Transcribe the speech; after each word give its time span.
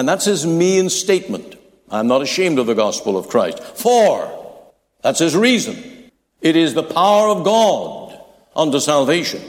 And 0.00 0.08
that's 0.08 0.24
his 0.24 0.46
main 0.46 0.88
statement. 0.88 1.56
I'm 1.90 2.06
not 2.06 2.22
ashamed 2.22 2.58
of 2.58 2.64
the 2.64 2.74
gospel 2.74 3.18
of 3.18 3.28
Christ. 3.28 3.62
For, 3.62 4.72
that's 5.02 5.18
his 5.18 5.36
reason. 5.36 6.10
It 6.40 6.56
is 6.56 6.72
the 6.72 6.82
power 6.82 7.28
of 7.28 7.44
God 7.44 8.18
unto 8.56 8.80
salvation. 8.80 9.42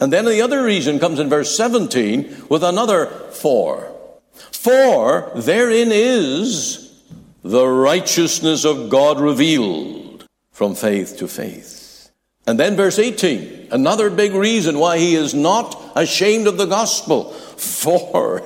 And 0.00 0.12
then 0.12 0.24
the 0.24 0.40
other 0.40 0.64
reason 0.64 0.98
comes 0.98 1.20
in 1.20 1.28
verse 1.28 1.56
17 1.56 2.46
with 2.48 2.64
another 2.64 3.06
for. 3.06 3.94
For 4.32 5.30
therein 5.36 5.92
is 5.92 7.00
the 7.44 7.64
righteousness 7.64 8.64
of 8.64 8.90
God 8.90 9.20
revealed 9.20 10.26
from 10.50 10.74
faith 10.74 11.18
to 11.18 11.28
faith. 11.28 12.10
And 12.48 12.58
then 12.58 12.74
verse 12.74 12.98
18, 12.98 13.68
another 13.70 14.10
big 14.10 14.34
reason 14.34 14.80
why 14.80 14.98
he 14.98 15.14
is 15.14 15.34
not 15.34 15.80
ashamed 15.94 16.48
of 16.48 16.56
the 16.56 16.66
gospel. 16.66 17.30
For, 17.56 18.42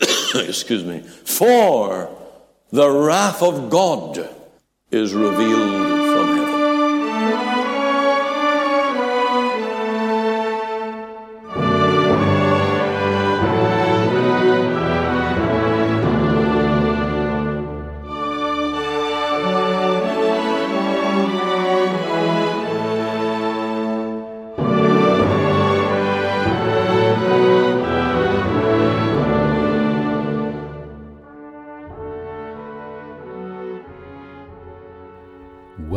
excuse 0.34 0.84
me, 0.84 1.00
for 1.00 2.08
the 2.70 2.90
wrath 2.90 3.42
of 3.42 3.70
God 3.70 4.28
is 4.90 5.12
revealed 5.14 5.93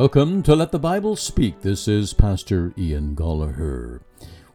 Welcome 0.08 0.42
to 0.44 0.56
Let 0.56 0.72
the 0.72 0.80
Bible 0.80 1.18
Speak. 1.18 1.64
This 1.64 1.86
is 1.86 2.14
Pastor 2.14 2.72
Ian 2.78 3.14
Goligher. 3.14 4.00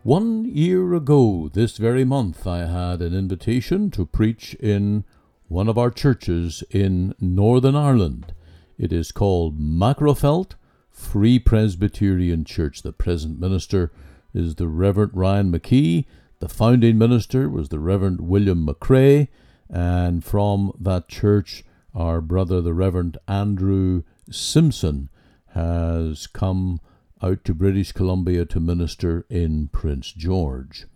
One 0.02 0.46
year 0.46 0.94
ago, 0.94 1.50
this 1.52 1.76
very 1.76 2.06
month, 2.06 2.46
I 2.46 2.60
had 2.60 3.02
an 3.02 3.14
invitation 3.14 3.90
to 3.90 4.06
preach 4.06 4.54
in 4.54 5.04
one 5.48 5.68
of 5.68 5.76
our 5.76 5.90
churches 5.90 6.64
in 6.70 7.14
Northern 7.20 7.76
Ireland. 7.76 8.32
It 8.78 8.94
is 8.94 9.12
called 9.12 9.60
Magherafelt 9.60 10.52
Free 10.90 11.38
Presbyterian 11.38 12.46
Church. 12.46 12.80
The 12.80 12.94
present 12.94 13.38
minister 13.38 13.92
is 14.32 14.54
the 14.54 14.68
Reverend 14.68 15.10
Ryan 15.12 15.52
McKee. 15.52 16.06
The 16.38 16.48
founding 16.48 16.96
minister 16.96 17.50
was 17.50 17.68
the 17.68 17.78
Reverend 17.78 18.22
William 18.22 18.66
McCrea. 18.66 19.28
And 19.68 20.24
from 20.24 20.72
that 20.80 21.08
church, 21.08 21.62
our 21.94 22.22
brother, 22.22 22.62
the 22.62 22.72
Reverend 22.72 23.18
Andrew 23.28 24.04
Simpson, 24.30 25.10
has 25.54 26.26
come 26.26 26.80
out 27.22 27.44
to 27.44 27.54
British 27.54 27.92
Columbia 27.92 28.44
to 28.46 28.60
minister 28.60 29.24
in 29.28 29.68
Prince 29.68 30.12
George. 30.12 30.86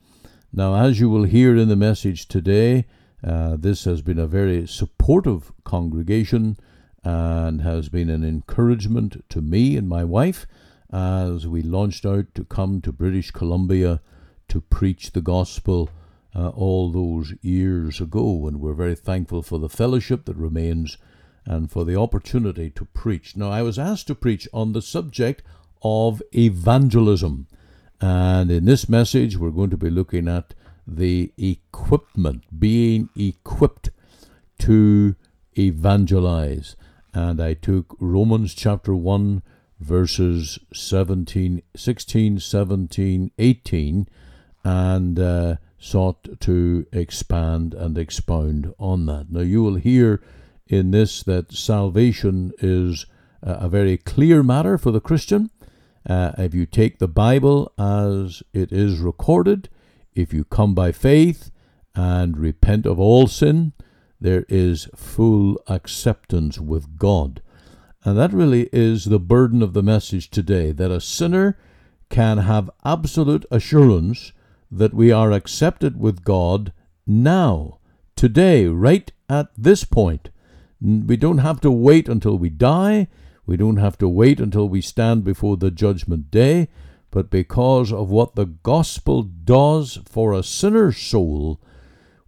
Now, 0.52 0.74
as 0.74 0.98
you 0.98 1.08
will 1.10 1.24
hear 1.24 1.56
in 1.56 1.68
the 1.68 1.76
message 1.76 2.26
today, 2.28 2.86
uh, 3.22 3.56
this 3.58 3.84
has 3.84 4.02
been 4.02 4.18
a 4.18 4.26
very 4.26 4.66
supportive 4.66 5.52
congregation 5.64 6.56
and 7.04 7.62
has 7.62 7.88
been 7.88 8.10
an 8.10 8.24
encouragement 8.24 9.24
to 9.28 9.40
me 9.40 9.76
and 9.76 9.88
my 9.88 10.04
wife 10.04 10.46
as 10.92 11.46
we 11.46 11.62
launched 11.62 12.06
out 12.06 12.34
to 12.34 12.44
come 12.44 12.80
to 12.80 12.92
British 12.92 13.30
Columbia 13.30 14.00
to 14.48 14.60
preach 14.60 15.12
the 15.12 15.20
gospel 15.20 15.90
uh, 16.34 16.48
all 16.48 16.90
those 16.90 17.34
years 17.42 18.00
ago. 18.00 18.46
And 18.46 18.60
we're 18.60 18.74
very 18.74 18.94
thankful 18.94 19.42
for 19.42 19.58
the 19.58 19.68
fellowship 19.68 20.24
that 20.26 20.36
remains 20.36 20.98
and 21.46 21.70
for 21.70 21.84
the 21.84 21.98
opportunity 21.98 22.70
to 22.70 22.84
preach. 22.86 23.36
Now, 23.36 23.50
I 23.50 23.62
was 23.62 23.78
asked 23.78 24.08
to 24.08 24.14
preach 24.14 24.48
on 24.52 24.72
the 24.72 24.82
subject 24.82 25.42
of 25.82 26.22
evangelism. 26.32 27.46
And 28.00 28.50
in 28.50 28.64
this 28.64 28.88
message, 28.88 29.36
we're 29.36 29.50
going 29.50 29.70
to 29.70 29.76
be 29.76 29.90
looking 29.90 30.28
at 30.28 30.54
the 30.86 31.32
equipment, 31.38 32.44
being 32.58 33.08
equipped 33.16 33.90
to 34.60 35.14
evangelize. 35.56 36.76
And 37.14 37.40
I 37.40 37.54
took 37.54 37.96
Romans 37.98 38.54
chapter 38.54 38.94
1, 38.94 39.42
verses 39.80 40.58
17, 40.72 41.62
16, 41.74 42.40
17, 42.40 43.30
18, 43.38 44.08
and 44.64 45.18
uh, 45.18 45.56
sought 45.78 46.40
to 46.40 46.86
expand 46.92 47.74
and 47.74 47.96
expound 47.96 48.74
on 48.78 49.06
that. 49.06 49.30
Now, 49.30 49.40
you 49.40 49.62
will 49.62 49.76
hear 49.76 50.20
in 50.66 50.90
this 50.90 51.22
that 51.22 51.52
salvation 51.52 52.52
is 52.58 53.06
a 53.42 53.68
very 53.68 53.96
clear 53.96 54.42
matter 54.42 54.76
for 54.78 54.90
the 54.90 55.00
Christian. 55.00 55.50
Uh, 56.08 56.32
if 56.38 56.54
you 56.54 56.66
take 56.66 56.98
the 56.98 57.08
Bible 57.08 57.72
as 57.78 58.42
it 58.52 58.72
is 58.72 58.98
recorded, 58.98 59.68
if 60.14 60.32
you 60.32 60.44
come 60.44 60.74
by 60.74 60.92
faith 60.92 61.50
and 61.94 62.38
repent 62.38 62.86
of 62.86 62.98
all 62.98 63.26
sin, 63.26 63.72
there 64.20 64.44
is 64.48 64.88
full 64.94 65.60
acceptance 65.68 66.58
with 66.58 66.96
God. 66.96 67.42
And 68.04 68.16
that 68.16 68.32
really 68.32 68.68
is 68.72 69.06
the 69.06 69.18
burden 69.18 69.62
of 69.62 69.72
the 69.72 69.82
message 69.82 70.30
today 70.30 70.72
that 70.72 70.90
a 70.90 71.00
sinner 71.00 71.58
can 72.08 72.38
have 72.38 72.70
absolute 72.84 73.44
assurance 73.50 74.32
that 74.70 74.94
we 74.94 75.10
are 75.10 75.32
accepted 75.32 75.98
with 75.98 76.24
God 76.24 76.72
now, 77.06 77.78
today, 78.14 78.66
right 78.66 79.10
at 79.28 79.48
this 79.56 79.84
point. 79.84 80.30
We 80.80 81.16
don't 81.16 81.38
have 81.38 81.60
to 81.62 81.70
wait 81.70 82.08
until 82.08 82.38
we 82.38 82.50
die. 82.50 83.08
We 83.46 83.56
don't 83.56 83.76
have 83.76 83.96
to 83.98 84.08
wait 84.08 84.40
until 84.40 84.68
we 84.68 84.80
stand 84.80 85.24
before 85.24 85.56
the 85.56 85.70
judgment 85.70 86.30
day. 86.30 86.68
But 87.10 87.30
because 87.30 87.92
of 87.92 88.10
what 88.10 88.34
the 88.34 88.46
gospel 88.46 89.22
does 89.22 90.00
for 90.04 90.32
a 90.32 90.42
sinner's 90.42 90.98
soul, 90.98 91.60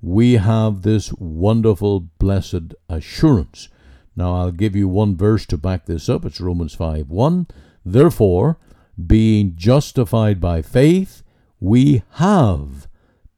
we 0.01 0.35
have 0.35 0.83
this 0.83 1.13
wonderful, 1.15 2.01
blessed 2.19 2.75
assurance. 2.89 3.69
Now, 4.17 4.35
I'll 4.37 4.53
give 4.53 4.75
you 4.75 4.89
one 4.89 5.17
verse 5.17 5.45
to 5.47 5.57
back 5.57 5.87
this 5.87 6.09
up. 6.09 6.25
It's 6.25 6.41
Romans 6.41 6.75
5 6.75 7.11
1. 7.11 7.47
Therefore, 7.85 8.59
being 9.07 9.55
justified 9.57 10.41
by 10.41 10.63
faith, 10.63 11.23
we 11.61 12.03
have 12.13 12.89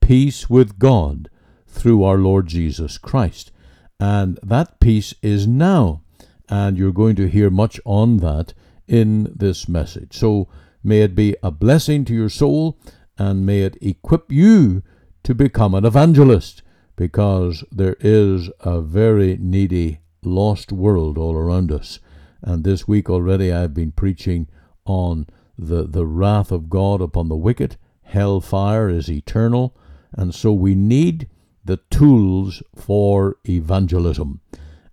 peace 0.01 0.49
with 0.49 0.79
God 0.79 1.29
through 1.67 2.05
our 2.05 2.19
Lord 2.19 2.47
Jesus 2.47 2.99
Christ. 2.99 3.53
And 4.01 4.39
that 4.43 4.81
peace 4.81 5.15
is 5.23 5.47
now. 5.47 6.01
And 6.49 6.77
you're 6.79 6.93
going 6.93 7.15
to 7.17 7.29
hear 7.29 7.51
much 7.51 7.79
on 7.85 8.17
that 8.19 8.55
in 8.89 9.33
this 9.37 9.69
message. 9.69 10.17
So 10.17 10.49
may 10.83 11.03
it 11.03 11.15
be 11.15 11.37
a 11.43 11.51
blessing 11.51 12.05
to 12.07 12.15
your 12.15 12.31
soul 12.31 12.79
and 13.19 13.45
may 13.45 13.61
it 13.61 13.77
equip 13.83 14.33
you 14.33 14.83
to 15.23 15.35
become 15.35 15.75
an 15.75 15.85
evangelist 15.85 16.63
because 16.97 17.63
there 17.71 17.97
is 18.01 18.49
a 18.61 18.81
very 18.81 19.37
needy, 19.39 20.01
lost 20.25 20.73
world 20.73 21.19
all 21.19 21.37
around 21.37 21.71
us. 21.71 22.01
And 22.43 22.65
this 22.65 22.89
week 22.89 23.11
already 23.11 23.53
I've 23.53 23.75
been 23.75 23.93
preaching 23.93 24.49
on 24.87 25.27
the, 25.59 25.87
the 25.87 26.07
wrath 26.07 26.51
of 26.51 26.71
God 26.71 27.03
upon 27.03 27.29
the 27.29 27.37
wicked. 27.37 27.77
Hellfire 28.03 28.89
is 28.89 29.11
eternal. 29.11 29.77
And 30.13 30.35
so 30.35 30.53
we 30.53 30.75
need 30.75 31.29
the 31.65 31.79
tools 31.91 32.63
for 32.75 33.37
evangelism. 33.49 34.41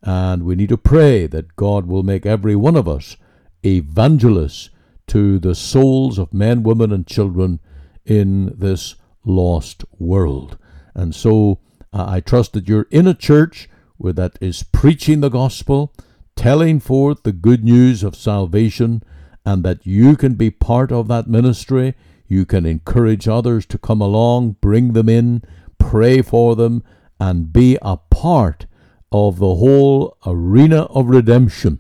And 0.01 0.44
we 0.44 0.55
need 0.55 0.69
to 0.69 0.78
pray 0.78 1.28
that 1.28 1.55
God 1.55 1.88
will 1.88 2.03
make 2.03 2.25
every 2.25 2.55
one 2.55 2.75
of 2.75 2.88
us 2.88 3.17
evangelists 3.66 4.69
to 5.07 5.39
the 5.39 5.56
souls 5.56 6.17
of 6.17 6.33
men, 6.33 6.63
women, 6.63 6.91
and 6.91 7.07
children 7.07 7.59
in 8.06 8.53
this 8.57 8.95
lost 9.25 9.83
world. 9.97 10.57
And 10.94 11.13
so 11.13 11.59
uh, 11.94 12.06
I 12.07 12.19
trust 12.19 12.53
that 12.53 12.67
you're 12.67 12.88
in 12.91 13.07
a 13.07 13.13
church 13.13 13.69
where 13.97 14.13
that 14.13 14.38
is 14.41 14.63
preaching 14.63 15.21
the 15.21 15.30
gospel, 15.30 15.94
telling 16.36 16.80
forth 16.80 17.24
the 17.24 17.31
good 17.31 17.63
news 17.63 18.03
of 18.03 18.15
salvation, 18.15 19.03
and 19.45 19.63
that 19.63 19.86
you 19.86 20.15
can 20.15 20.36
be 20.36 20.51
part 20.51 20.91
of 20.91 21.07
that 21.07 21.27
ministry. 21.27 21.95
You 22.27 22.45
can 22.45 22.65
encourage 22.65 23.27
others 23.27 23.65
to 23.68 23.77
come 23.77 24.01
along, 24.01 24.57
bring 24.62 24.94
them 24.94 25.09
in, 25.09 25.41
pray 25.77 26.21
for 26.21 26.56
them, 26.56 26.83
and 27.19 27.51
be 27.51 27.77
a 27.81 27.97
part 27.97 28.65
of 29.12 29.39
the 29.39 29.56
whole 29.56 30.18
arena 30.25 30.83
of 30.83 31.07
redemption 31.07 31.79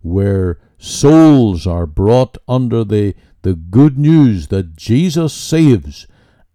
where 0.00 0.58
souls 0.78 1.66
are 1.66 1.86
brought 1.86 2.36
under 2.48 2.82
the, 2.82 3.14
the 3.42 3.54
good 3.54 3.98
news 3.98 4.48
that 4.48 4.76
Jesus 4.76 5.32
saves 5.32 6.06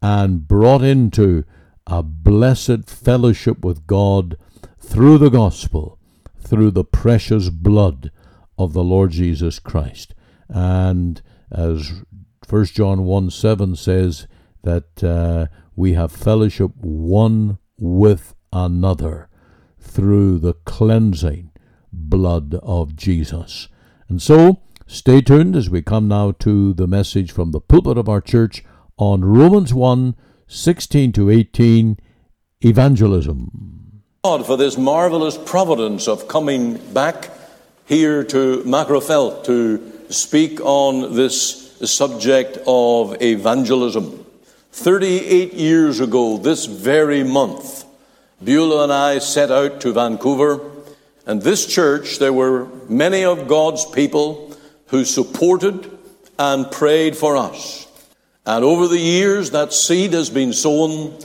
and 0.01 0.47
brought 0.47 0.83
into 0.83 1.43
a 1.85 2.03
blessed 2.03 2.89
fellowship 2.89 3.63
with 3.63 3.87
God 3.87 4.37
through 4.79 5.17
the 5.17 5.29
gospel, 5.29 5.97
through 6.39 6.71
the 6.71 6.83
precious 6.83 7.49
blood 7.49 8.11
of 8.57 8.73
the 8.73 8.83
Lord 8.83 9.11
Jesus 9.11 9.59
Christ. 9.59 10.13
And 10.49 11.21
as 11.51 12.03
1 12.49 12.65
John 12.65 13.05
1 13.05 13.29
7 13.29 13.75
says, 13.75 14.27
that 14.67 15.03
uh, 15.03 15.47
we 15.77 15.93
have 15.93 16.11
fellowship 16.11 16.71
one 16.81 17.57
with 17.77 18.35
another. 18.51 19.29
through 19.87 20.37
the 20.39 20.53
cleansing 20.53 21.51
blood 21.91 22.55
of 22.61 22.95
Jesus. 22.95 23.67
And 24.09 24.21
so, 24.21 24.61
stay 24.85 25.21
tuned 25.21 25.55
as 25.55 25.69
we 25.69 25.81
come 25.81 26.07
now 26.07 26.31
to 26.39 26.73
the 26.73 26.87
message 26.87 27.31
from 27.31 27.51
the 27.51 27.61
pulpit 27.61 27.97
of 27.97 28.09
our 28.09 28.21
church 28.21 28.63
on 28.97 29.23
Romans 29.23 29.73
1 29.73 30.15
16 30.49 31.11
to 31.13 31.29
18 31.29 31.97
Evangelism. 32.61 34.03
God 34.23 34.45
for 34.45 34.57
this 34.57 34.77
marvelous 34.77 35.37
providence 35.37 36.07
of 36.07 36.27
coming 36.27 36.77
back 36.93 37.29
here 37.85 38.23
to 38.23 38.63
Magherafelt 38.63 39.43
to 39.45 39.81
speak 40.09 40.59
on 40.61 41.15
this 41.15 41.77
subject 41.83 42.57
of 42.65 43.21
evangelism. 43.21 44.26
38 44.77 45.55
years 45.55 45.99
ago, 45.99 46.37
this 46.37 46.65
very 46.65 47.23
month, 47.23 47.83
Beulah 48.43 48.83
and 48.83 48.93
I 48.93 49.17
set 49.17 49.49
out 49.49 49.81
to 49.81 49.91
Vancouver, 49.91 50.61
and 51.25 51.41
this 51.41 51.65
church, 51.65 52.19
there 52.19 52.31
were 52.31 52.67
many 52.87 53.25
of 53.25 53.47
God's 53.47 53.85
people 53.85 54.55
who 54.89 55.03
supported 55.03 55.89
and 56.37 56.71
prayed 56.71 57.17
for 57.17 57.35
us. 57.35 57.87
And 58.45 58.63
over 58.63 58.87
the 58.87 58.99
years, 58.99 59.49
that 59.49 59.73
seed 59.73 60.13
has 60.13 60.29
been 60.29 60.53
sown, 60.53 61.17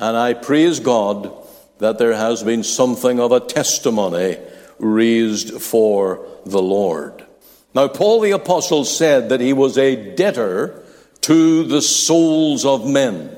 and 0.00 0.16
I 0.16 0.34
praise 0.34 0.80
God 0.80 1.32
that 1.78 1.98
there 1.98 2.14
has 2.14 2.42
been 2.42 2.64
something 2.64 3.20
of 3.20 3.30
a 3.30 3.38
testimony 3.38 4.36
raised 4.80 5.62
for 5.62 6.26
the 6.44 6.60
Lord. 6.60 7.24
Now, 7.72 7.86
Paul 7.86 8.18
the 8.18 8.32
Apostle 8.32 8.84
said 8.84 9.28
that 9.28 9.40
he 9.40 9.52
was 9.52 9.78
a 9.78 10.16
debtor 10.16 10.82
to 11.26 11.64
the 11.64 11.82
souls 11.82 12.64
of 12.64 12.86
men. 12.86 13.28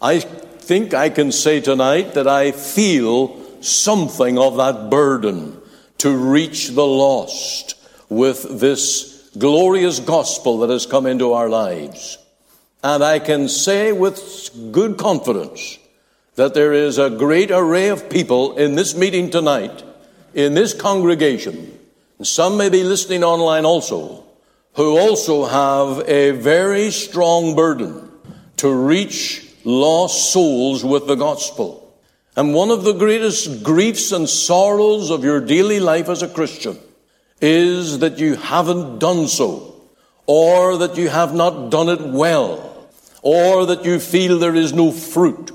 I 0.00 0.20
think 0.20 0.94
I 0.94 1.10
can 1.10 1.30
say 1.30 1.60
tonight 1.60 2.14
that 2.14 2.26
I 2.26 2.50
feel 2.50 3.38
something 3.62 4.38
of 4.38 4.56
that 4.56 4.88
burden 4.88 5.60
to 5.98 6.16
reach 6.16 6.68
the 6.68 6.86
lost 6.86 7.74
with 8.08 8.58
this 8.58 9.28
glorious 9.36 10.00
gospel 10.00 10.60
that 10.60 10.70
has 10.70 10.86
come 10.86 11.04
into 11.04 11.34
our 11.34 11.50
lives. 11.50 12.16
And 12.82 13.04
I 13.04 13.18
can 13.18 13.50
say 13.50 13.92
with 13.92 14.72
good 14.72 14.96
confidence 14.96 15.78
that 16.36 16.54
there 16.54 16.72
is 16.72 16.96
a 16.96 17.10
great 17.10 17.50
array 17.50 17.88
of 17.88 18.08
people 18.08 18.56
in 18.56 18.76
this 18.76 18.96
meeting 18.96 19.28
tonight, 19.28 19.84
in 20.32 20.54
this 20.54 20.72
congregation, 20.72 21.78
and 22.16 22.26
some 22.26 22.56
may 22.56 22.70
be 22.70 22.82
listening 22.82 23.22
online 23.22 23.66
also, 23.66 24.25
who 24.76 24.98
also 24.98 25.46
have 25.46 26.06
a 26.06 26.32
very 26.32 26.90
strong 26.90 27.56
burden 27.56 28.10
to 28.58 28.70
reach 28.70 29.42
lost 29.64 30.32
souls 30.32 30.84
with 30.84 31.06
the 31.06 31.14
gospel. 31.14 31.82
And 32.36 32.52
one 32.52 32.70
of 32.70 32.84
the 32.84 32.92
greatest 32.92 33.62
griefs 33.62 34.12
and 34.12 34.28
sorrows 34.28 35.10
of 35.10 35.24
your 35.24 35.40
daily 35.40 35.80
life 35.80 36.10
as 36.10 36.22
a 36.22 36.28
Christian 36.28 36.78
is 37.40 38.00
that 38.00 38.18
you 38.18 38.34
haven't 38.34 38.98
done 38.98 39.28
so, 39.28 39.80
or 40.26 40.76
that 40.76 40.98
you 40.98 41.08
have 41.08 41.34
not 41.34 41.70
done 41.70 41.88
it 41.88 42.00
well, 42.00 42.86
or 43.22 43.64
that 43.66 43.86
you 43.86 43.98
feel 43.98 44.38
there 44.38 44.54
is 44.54 44.74
no 44.74 44.92
fruit, 44.92 45.52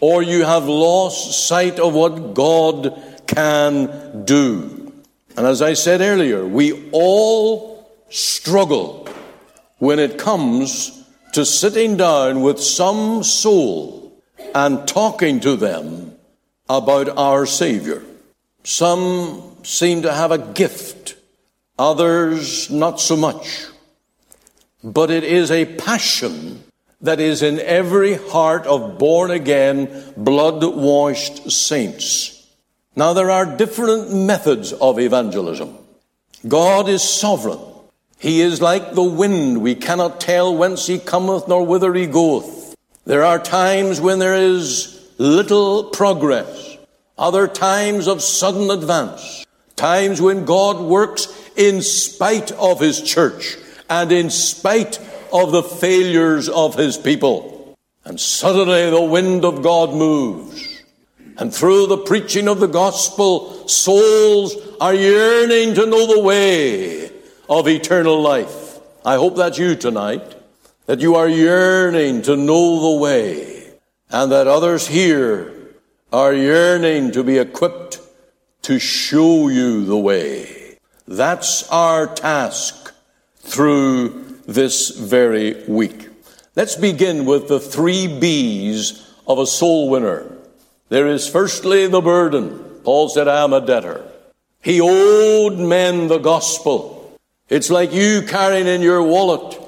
or 0.00 0.22
you 0.22 0.44
have 0.44 0.66
lost 0.66 1.46
sight 1.46 1.78
of 1.78 1.94
what 1.94 2.34
God 2.34 3.02
can 3.26 4.24
do. 4.26 4.92
And 5.36 5.46
as 5.46 5.62
I 5.62 5.72
said 5.72 6.02
earlier, 6.02 6.46
we 6.46 6.90
all 6.92 7.69
struggle 8.10 9.08
when 9.78 9.98
it 9.98 10.18
comes 10.18 11.02
to 11.32 11.44
sitting 11.44 11.96
down 11.96 12.42
with 12.42 12.60
some 12.60 13.22
soul 13.22 14.22
and 14.54 14.86
talking 14.86 15.40
to 15.40 15.56
them 15.56 16.12
about 16.68 17.08
our 17.16 17.46
Savior. 17.46 18.02
Some 18.64 19.56
seem 19.62 20.02
to 20.02 20.12
have 20.12 20.32
a 20.32 20.38
gift, 20.38 21.14
others 21.78 22.70
not 22.70 23.00
so 23.00 23.16
much. 23.16 23.66
But 24.82 25.10
it 25.10 25.24
is 25.24 25.50
a 25.50 25.64
passion 25.64 26.64
that 27.00 27.20
is 27.20 27.42
in 27.42 27.58
every 27.60 28.14
heart 28.14 28.66
of 28.66 28.98
born 28.98 29.30
again, 29.30 30.12
blood 30.16 30.64
washed 30.64 31.50
saints. 31.50 32.46
Now, 32.96 33.12
there 33.12 33.30
are 33.30 33.56
different 33.56 34.12
methods 34.12 34.72
of 34.72 34.98
evangelism. 34.98 35.76
God 36.46 36.88
is 36.88 37.02
sovereign. 37.02 37.69
He 38.20 38.42
is 38.42 38.60
like 38.60 38.92
the 38.92 39.02
wind. 39.02 39.62
We 39.62 39.74
cannot 39.74 40.20
tell 40.20 40.54
whence 40.54 40.86
he 40.86 40.98
cometh 40.98 41.48
nor 41.48 41.64
whither 41.64 41.94
he 41.94 42.06
goeth. 42.06 42.76
There 43.06 43.24
are 43.24 43.38
times 43.38 43.98
when 43.98 44.18
there 44.18 44.34
is 44.34 45.10
little 45.16 45.84
progress, 45.84 46.76
other 47.16 47.48
times 47.48 48.06
of 48.06 48.22
sudden 48.22 48.70
advance, 48.70 49.46
times 49.74 50.20
when 50.20 50.44
God 50.44 50.82
works 50.82 51.28
in 51.56 51.80
spite 51.80 52.52
of 52.52 52.78
his 52.78 53.00
church 53.00 53.56
and 53.88 54.12
in 54.12 54.28
spite 54.28 54.98
of 55.32 55.52
the 55.52 55.62
failures 55.62 56.50
of 56.50 56.74
his 56.74 56.98
people. 56.98 57.74
And 58.04 58.20
suddenly 58.20 58.90
the 58.90 59.00
wind 59.00 59.46
of 59.46 59.62
God 59.62 59.94
moves. 59.94 60.82
And 61.38 61.54
through 61.54 61.86
the 61.86 61.96
preaching 61.96 62.48
of 62.48 62.60
the 62.60 62.68
gospel, 62.68 63.66
souls 63.66 64.54
are 64.78 64.92
yearning 64.92 65.74
to 65.76 65.86
know 65.86 66.06
the 66.06 66.20
way 66.20 67.09
of 67.50 67.66
eternal 67.66 68.22
life. 68.22 68.78
I 69.04 69.16
hope 69.16 69.34
that's 69.34 69.58
you 69.58 69.74
tonight, 69.74 70.36
that 70.86 71.00
you 71.00 71.16
are 71.16 71.28
yearning 71.28 72.22
to 72.22 72.36
know 72.36 72.92
the 72.92 73.00
way, 73.00 73.72
and 74.08 74.30
that 74.30 74.46
others 74.46 74.86
here 74.86 75.52
are 76.12 76.32
yearning 76.32 77.10
to 77.12 77.24
be 77.24 77.38
equipped 77.38 77.98
to 78.62 78.78
show 78.78 79.48
you 79.48 79.84
the 79.84 79.98
way. 79.98 80.78
That's 81.08 81.68
our 81.70 82.06
task 82.06 82.94
through 83.40 84.38
this 84.46 84.90
very 84.90 85.64
week. 85.66 86.08
Let's 86.54 86.76
begin 86.76 87.24
with 87.24 87.48
the 87.48 87.58
three 87.58 88.06
B's 88.06 89.12
of 89.26 89.38
a 89.38 89.46
soul 89.46 89.90
winner. 89.90 90.30
There 90.88 91.08
is 91.08 91.28
firstly 91.28 91.88
the 91.88 92.00
burden. 92.00 92.58
Paul 92.84 93.08
said, 93.08 93.26
I 93.26 93.42
am 93.42 93.52
a 93.52 93.64
debtor. 93.64 94.06
He 94.62 94.80
owed 94.80 95.58
men 95.58 96.08
the 96.08 96.18
gospel. 96.18 96.99
It's 97.50 97.68
like 97.68 97.92
you 97.92 98.22
carrying 98.22 98.68
in 98.68 98.80
your 98.80 99.02
wallet 99.02 99.60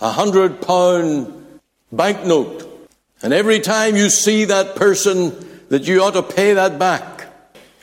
a 0.00 0.10
hundred 0.10 0.60
pound 0.60 1.60
banknote. 1.92 2.66
And 3.22 3.32
every 3.32 3.60
time 3.60 3.96
you 3.96 4.10
see 4.10 4.46
that 4.46 4.74
person 4.74 5.32
that 5.68 5.86
you 5.86 6.02
ought 6.02 6.14
to 6.14 6.22
pay 6.24 6.54
that 6.54 6.78
back, 6.78 7.26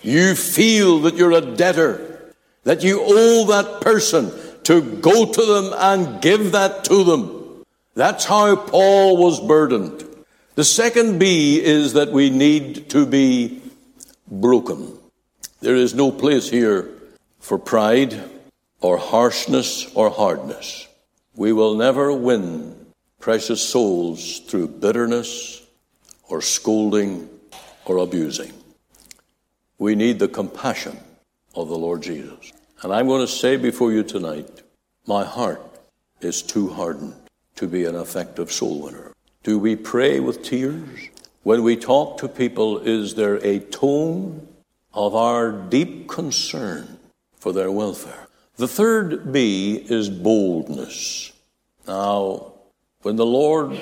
you 0.02 0.36
feel 0.36 1.00
that 1.00 1.16
you're 1.16 1.32
a 1.32 1.42
debtor, 1.42 2.34
that 2.66 2.84
you 2.84 3.00
owe 3.02 3.46
that 3.48 3.82
person 3.82 4.32
to 4.64 4.82
go 4.82 5.32
to 5.32 5.46
them 5.46 5.74
and 5.78 6.22
give 6.22 6.52
that 6.52 6.84
to 6.86 7.06
them. 7.06 7.64
That's 7.94 8.26
how 8.26 8.56
Paul 8.58 9.16
was 9.16 9.40
burdened. 9.40 10.04
The 10.56 10.66
second 10.66 11.20
B 11.20 11.64
is 11.64 11.94
that 11.94 12.12
we 12.12 12.30
need 12.30 12.90
to 12.90 13.06
be 13.06 13.62
broken. 14.28 14.98
There 15.62 15.76
is 15.76 15.94
no 15.94 16.12
place 16.12 16.50
here 16.50 16.90
for 17.40 17.58
pride 17.58 18.22
or 18.82 18.98
harshness 18.98 19.92
or 19.96 20.10
hardness. 20.10 20.88
We 21.36 21.54
will 21.54 21.76
never 21.76 22.14
win 22.14 22.88
precious 23.20 23.62
souls 23.62 24.40
through 24.40 24.68
bitterness 24.68 25.66
or 26.30 26.42
scolding 26.42 27.30
or 27.86 27.98
abusing. 27.98 28.54
We 29.78 29.96
need 29.96 30.20
the 30.20 30.28
compassion 30.28 30.98
of 31.56 31.70
the 31.70 31.78
Lord 31.78 32.02
Jesus. 32.04 32.52
And 32.82 32.94
I'm 32.94 33.08
going 33.08 33.26
to 33.26 33.32
say 33.32 33.58
before 33.58 33.92
you 33.92 34.04
tonight, 34.04 34.62
my 35.06 35.24
heart 35.24 35.62
is 36.22 36.42
too 36.42 36.70
hardened 36.70 37.16
to 37.56 37.68
be 37.68 37.86
an 37.86 37.96
effective 37.96 38.52
soul 38.52 38.82
winner. 38.82 39.14
Do 39.44 39.58
we 39.58 39.76
pray 39.76 40.20
with 40.20 40.44
tears? 40.44 41.10
When 41.44 41.64
we 41.64 41.76
talk 41.76 42.18
to 42.20 42.28
people, 42.28 42.80
is 42.80 43.16
there 43.16 43.38
a 43.38 43.60
tone 43.60 44.48
of 44.94 45.16
our 45.16 45.52
deep 45.52 46.08
concern 46.08 47.00
for 47.38 47.54
their 47.54 47.72
welfare? 47.72 48.27
The 48.58 48.68
third 48.68 49.32
B 49.32 49.76
is 49.76 50.10
boldness. 50.10 51.32
Now, 51.88 52.54
when 53.04 53.16
the 53.16 53.26
Lord 53.26 53.80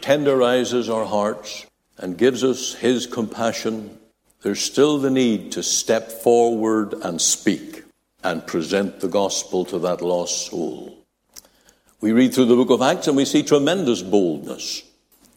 tenderizes 0.00 0.92
our 0.92 1.04
hearts 1.04 1.66
and 1.98 2.16
gives 2.16 2.42
us 2.42 2.72
His 2.72 3.06
compassion, 3.06 3.98
there's 4.42 4.62
still 4.62 4.98
the 4.98 5.10
need 5.10 5.52
to 5.52 5.62
step 5.62 6.10
forward 6.10 6.94
and 7.02 7.20
speak 7.20 7.84
and 8.22 8.46
present 8.46 9.00
the 9.00 9.08
gospel 9.08 9.66
to 9.66 9.78
that 9.80 10.00
lost 10.00 10.46
soul. 10.46 10.96
We 12.00 12.12
read 12.12 12.32
through 12.32 12.46
the 12.46 12.56
book 12.56 12.70
of 12.70 12.80
Acts 12.80 13.06
and 13.06 13.18
we 13.18 13.26
see 13.26 13.42
tremendous 13.42 14.00
boldness. 14.00 14.84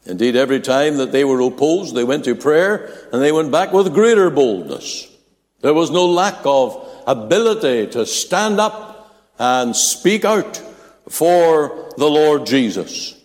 Indeed, 0.06 0.38
every 0.38 0.62
time 0.62 0.96
that 0.98 1.12
they 1.12 1.26
were 1.26 1.42
opposed, 1.42 1.94
they 1.94 2.06
went 2.06 2.24
to 2.24 2.36
prayer 2.36 2.90
and 3.12 3.22
they 3.22 3.34
went 3.34 3.52
back 3.52 3.74
with 3.74 3.94
greater 3.94 4.30
boldness. 4.30 5.14
There 5.60 5.74
was 5.74 5.92
no 5.92 6.06
lack 6.06 6.40
of 6.46 6.87
ability 7.08 7.88
to 7.88 8.06
stand 8.06 8.60
up 8.60 9.16
and 9.40 9.76
speak 9.76 10.26
out 10.26 10.62
for 11.10 11.92
the 11.98 12.10
Lord 12.10 12.46
Jesus. 12.46 13.16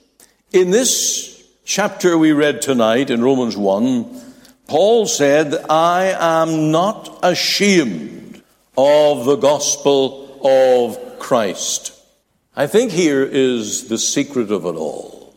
In 0.52 0.70
this 0.70 1.44
chapter 1.64 2.16
we 2.16 2.32
read 2.32 2.62
tonight 2.62 3.10
in 3.10 3.22
Romans 3.22 3.56
1, 3.56 4.20
Paul 4.68 5.06
said, 5.06 5.54
I 5.68 6.14
am 6.18 6.70
not 6.70 7.18
ashamed 7.22 8.42
of 8.76 9.26
the 9.26 9.36
gospel 9.36 10.40
of 10.44 11.18
Christ. 11.18 11.98
I 12.54 12.66
think 12.66 12.92
here 12.92 13.22
is 13.22 13.88
the 13.88 13.98
secret 13.98 14.50
of 14.50 14.64
it 14.64 14.76
all. 14.76 15.36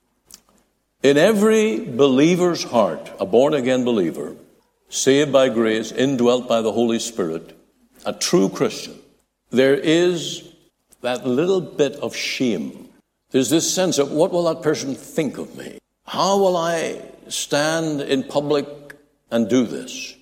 In 1.01 1.17
every 1.17 1.79
believer's 1.79 2.63
heart, 2.63 3.11
a 3.19 3.25
born 3.25 3.53
again 3.53 3.83
believer, 3.83 4.35
saved 4.89 5.31
by 5.31 5.49
grace, 5.49 5.91
indwelt 5.91 6.47
by 6.47 6.61
the 6.61 6.71
Holy 6.71 6.99
Spirit, 6.99 7.55
a 8.05 8.13
true 8.13 8.49
Christian, 8.49 8.99
there 9.49 9.75
is 9.75 10.49
that 11.01 11.25
little 11.25 11.61
bit 11.61 11.93
of 11.97 12.15
shame. 12.15 12.89
There's 13.31 13.49
this 13.49 13.71
sense 13.73 13.97
of 13.97 14.11
what 14.11 14.31
will 14.31 14.43
that 14.45 14.63
person 14.63 14.95
think 14.95 15.37
of 15.37 15.55
me? 15.55 15.77
How 16.05 16.37
will 16.37 16.57
I 16.57 17.01
stand 17.27 18.01
in 18.01 18.23
public 18.23 18.67
and 19.31 19.49
do 19.49 19.65
this? 19.65 20.15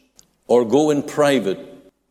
Or 0.48 0.66
go 0.66 0.90
in 0.90 1.04
private 1.04 1.60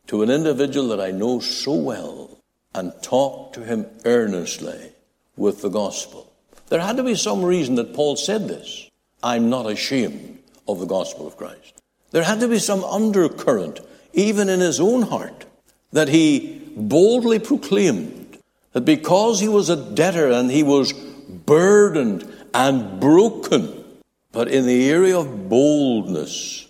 to 0.09 0.23
an 0.23 0.31
individual 0.31 0.89
that 0.89 1.01
I 1.01 1.11
know 1.11 1.41
so 1.41 1.75
well 1.75 2.39
and 2.75 2.93
talk 3.03 3.53
to 3.55 3.65
him 3.65 3.87
earnestly 4.05 4.93
with 5.37 5.63
the 5.63 5.69
gospel. 5.69 6.33
There 6.69 6.81
had 6.81 6.97
to 6.97 7.03
be 7.03 7.15
some 7.15 7.45
reason 7.45 7.75
that 7.77 7.95
Paul 7.95 8.17
said 8.17 8.49
this. 8.49 8.91
I'm 9.23 9.51
not 9.51 9.71
ashamed 9.71 10.39
of 10.67 10.81
the 10.81 10.87
gospel 10.87 11.27
of 11.27 11.37
Christ. 11.37 11.75
There 12.11 12.25
had 12.25 12.41
to 12.41 12.49
be 12.49 12.59
some 12.59 12.85
undercurrent, 12.85 13.81
even 14.13 14.49
in 14.49 14.61
his 14.61 14.81
own 14.81 15.03
heart, 15.03 15.45
that 15.93 16.09
he 16.09 16.61
boldly 16.77 17.39
proclaimed 17.39 18.39
that 18.73 18.85
because 18.85 19.41
he 19.41 19.49
was 19.49 19.69
a 19.69 19.77
debtor 19.77 20.31
and 20.31 20.51
he 20.51 20.63
was 20.63 20.93
burdened 20.93 22.27
and 22.55 23.01
broken, 23.01 23.85
but 24.33 24.49
in 24.49 24.67
the 24.67 24.91
area 24.91 25.19
of 25.19 25.49
boldness, 25.49 26.67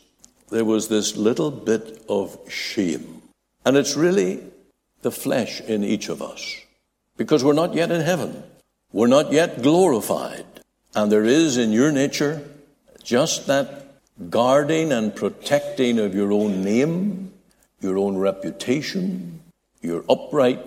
there 0.50 0.64
was 0.64 0.88
this 0.88 1.16
little 1.16 1.50
bit 1.50 2.04
of 2.08 2.38
shame. 2.48 3.22
And 3.64 3.76
it's 3.76 3.96
really 3.96 4.42
the 5.02 5.12
flesh 5.12 5.60
in 5.60 5.84
each 5.84 6.08
of 6.08 6.20
us 6.20 6.56
because 7.16 7.44
we're 7.44 7.52
not 7.52 7.74
yet 7.74 7.90
in 7.90 8.00
heaven. 8.00 8.42
We're 8.92 9.06
not 9.06 9.32
yet 9.32 9.62
glorified. 9.62 10.44
And 10.94 11.10
there 11.10 11.24
is 11.24 11.56
in 11.56 11.72
your 11.72 11.90
nature 11.90 12.42
just 13.02 13.46
that 13.46 13.86
guarding 14.30 14.92
and 14.92 15.14
protecting 15.14 15.98
of 15.98 16.14
your 16.14 16.32
own 16.32 16.62
name, 16.62 17.31
your 17.82 17.98
own 17.98 18.16
reputation, 18.16 19.40
your 19.82 20.04
upright 20.08 20.64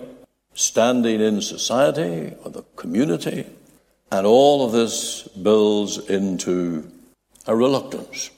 standing 0.54 1.20
in 1.20 1.40
society 1.40 2.34
or 2.44 2.50
the 2.50 2.62
community. 2.76 3.46
And 4.12 4.26
all 4.26 4.64
of 4.64 4.72
this 4.72 5.22
builds 5.28 5.98
into 5.98 6.90
a 7.46 7.56
reluctance, 7.56 8.30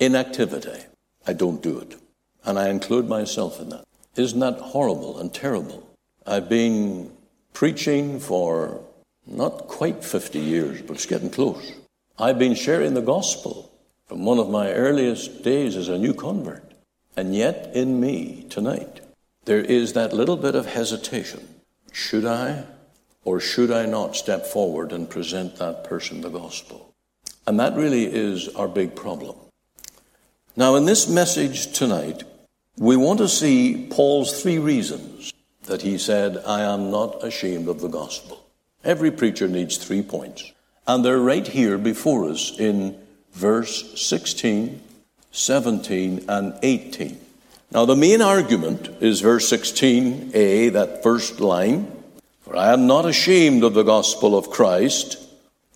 inactivity. 0.00 0.84
I 1.26 1.32
don't 1.32 1.62
do 1.62 1.78
it. 1.78 1.96
And 2.44 2.58
I 2.58 2.68
include 2.68 3.08
myself 3.08 3.60
in 3.60 3.68
that. 3.70 3.84
Isn't 4.16 4.40
that 4.40 4.58
horrible 4.58 5.18
and 5.18 5.32
terrible? 5.32 5.88
I've 6.26 6.48
been 6.48 7.10
preaching 7.52 8.20
for 8.20 8.80
not 9.26 9.68
quite 9.68 10.04
50 10.04 10.38
years, 10.38 10.82
but 10.82 10.94
it's 10.94 11.06
getting 11.06 11.30
close. 11.30 11.72
I've 12.18 12.38
been 12.38 12.54
sharing 12.54 12.94
the 12.94 13.02
gospel 13.02 13.70
from 14.06 14.24
one 14.24 14.38
of 14.38 14.50
my 14.50 14.72
earliest 14.72 15.42
days 15.42 15.76
as 15.76 15.88
a 15.88 15.98
new 15.98 16.14
convert. 16.14 16.63
And 17.16 17.34
yet, 17.34 17.70
in 17.74 18.00
me 18.00 18.46
tonight, 18.50 19.00
there 19.44 19.60
is 19.60 19.92
that 19.92 20.12
little 20.12 20.36
bit 20.36 20.54
of 20.54 20.66
hesitation. 20.66 21.60
Should 21.92 22.24
I 22.24 22.64
or 23.24 23.40
should 23.40 23.70
I 23.70 23.86
not 23.86 24.16
step 24.16 24.46
forward 24.46 24.92
and 24.92 25.08
present 25.08 25.56
that 25.56 25.84
person 25.84 26.20
the 26.20 26.28
gospel? 26.28 26.94
And 27.46 27.58
that 27.60 27.76
really 27.76 28.04
is 28.04 28.48
our 28.48 28.68
big 28.68 28.94
problem. 28.94 29.36
Now, 30.56 30.76
in 30.76 30.84
this 30.84 31.08
message 31.08 31.72
tonight, 31.72 32.24
we 32.76 32.96
want 32.96 33.18
to 33.18 33.28
see 33.28 33.88
Paul's 33.90 34.42
three 34.42 34.58
reasons 34.58 35.32
that 35.64 35.82
he 35.82 35.98
said, 35.98 36.42
I 36.46 36.62
am 36.62 36.90
not 36.90 37.24
ashamed 37.24 37.68
of 37.68 37.80
the 37.80 37.88
gospel. 37.88 38.44
Every 38.82 39.10
preacher 39.10 39.48
needs 39.48 39.76
three 39.76 40.02
points. 40.02 40.52
And 40.86 41.04
they're 41.04 41.18
right 41.18 41.46
here 41.46 41.78
before 41.78 42.28
us 42.28 42.58
in 42.58 42.98
verse 43.32 44.00
16, 44.00 44.80
17, 45.34 46.24
and 46.28 46.54
18. 46.62 47.20
Now, 47.72 47.84
the 47.84 47.96
main 47.96 48.22
argument 48.22 48.88
is 49.00 49.20
verse 49.20 49.50
16a, 49.50 50.72
that 50.72 51.02
first 51.02 51.40
line. 51.40 51.90
For 52.42 52.56
I 52.56 52.72
am 52.72 52.86
not 52.86 53.06
ashamed 53.06 53.64
of 53.64 53.74
the 53.74 53.82
gospel 53.82 54.36
of 54.36 54.50
Christ, 54.50 55.18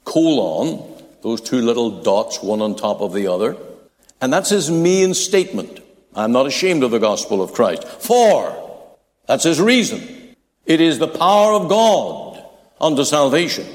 colon, 0.05 0.83
those 1.23 1.41
two 1.41 1.61
little 1.61 2.03
dots, 2.03 2.43
one 2.43 2.63
on 2.63 2.77
top 2.77 3.01
of 3.01 3.13
the 3.13 3.27
other. 3.27 3.57
And 4.21 4.33
that's 4.33 4.51
his 4.51 4.71
main 4.71 5.15
statement. 5.15 5.81
I'm 6.15 6.33
not 6.33 6.47
ashamed 6.47 6.83
of 6.83 6.91
the 6.91 6.99
gospel 6.99 7.43
of 7.43 7.53
Christ. 7.53 7.85
For, 7.85 8.97
that's 9.27 9.45
his 9.45 9.61
reason. 9.61 10.37
It 10.67 10.81
is 10.81 10.99
the 10.99 11.09
power 11.09 11.55
of 11.55 11.69
God 11.69 12.45
unto 12.81 13.05
salvation 13.05 13.67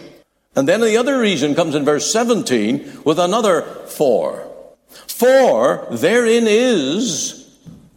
and 0.55 0.67
then 0.67 0.81
the 0.81 0.97
other 0.97 1.19
reason 1.19 1.55
comes 1.55 1.75
in 1.75 1.83
verse 1.83 2.11
17 2.11 3.01
with 3.03 3.19
another 3.19 3.63
for. 3.87 4.49
For 5.13 5.85
therein 5.91 6.47
is 6.47 7.47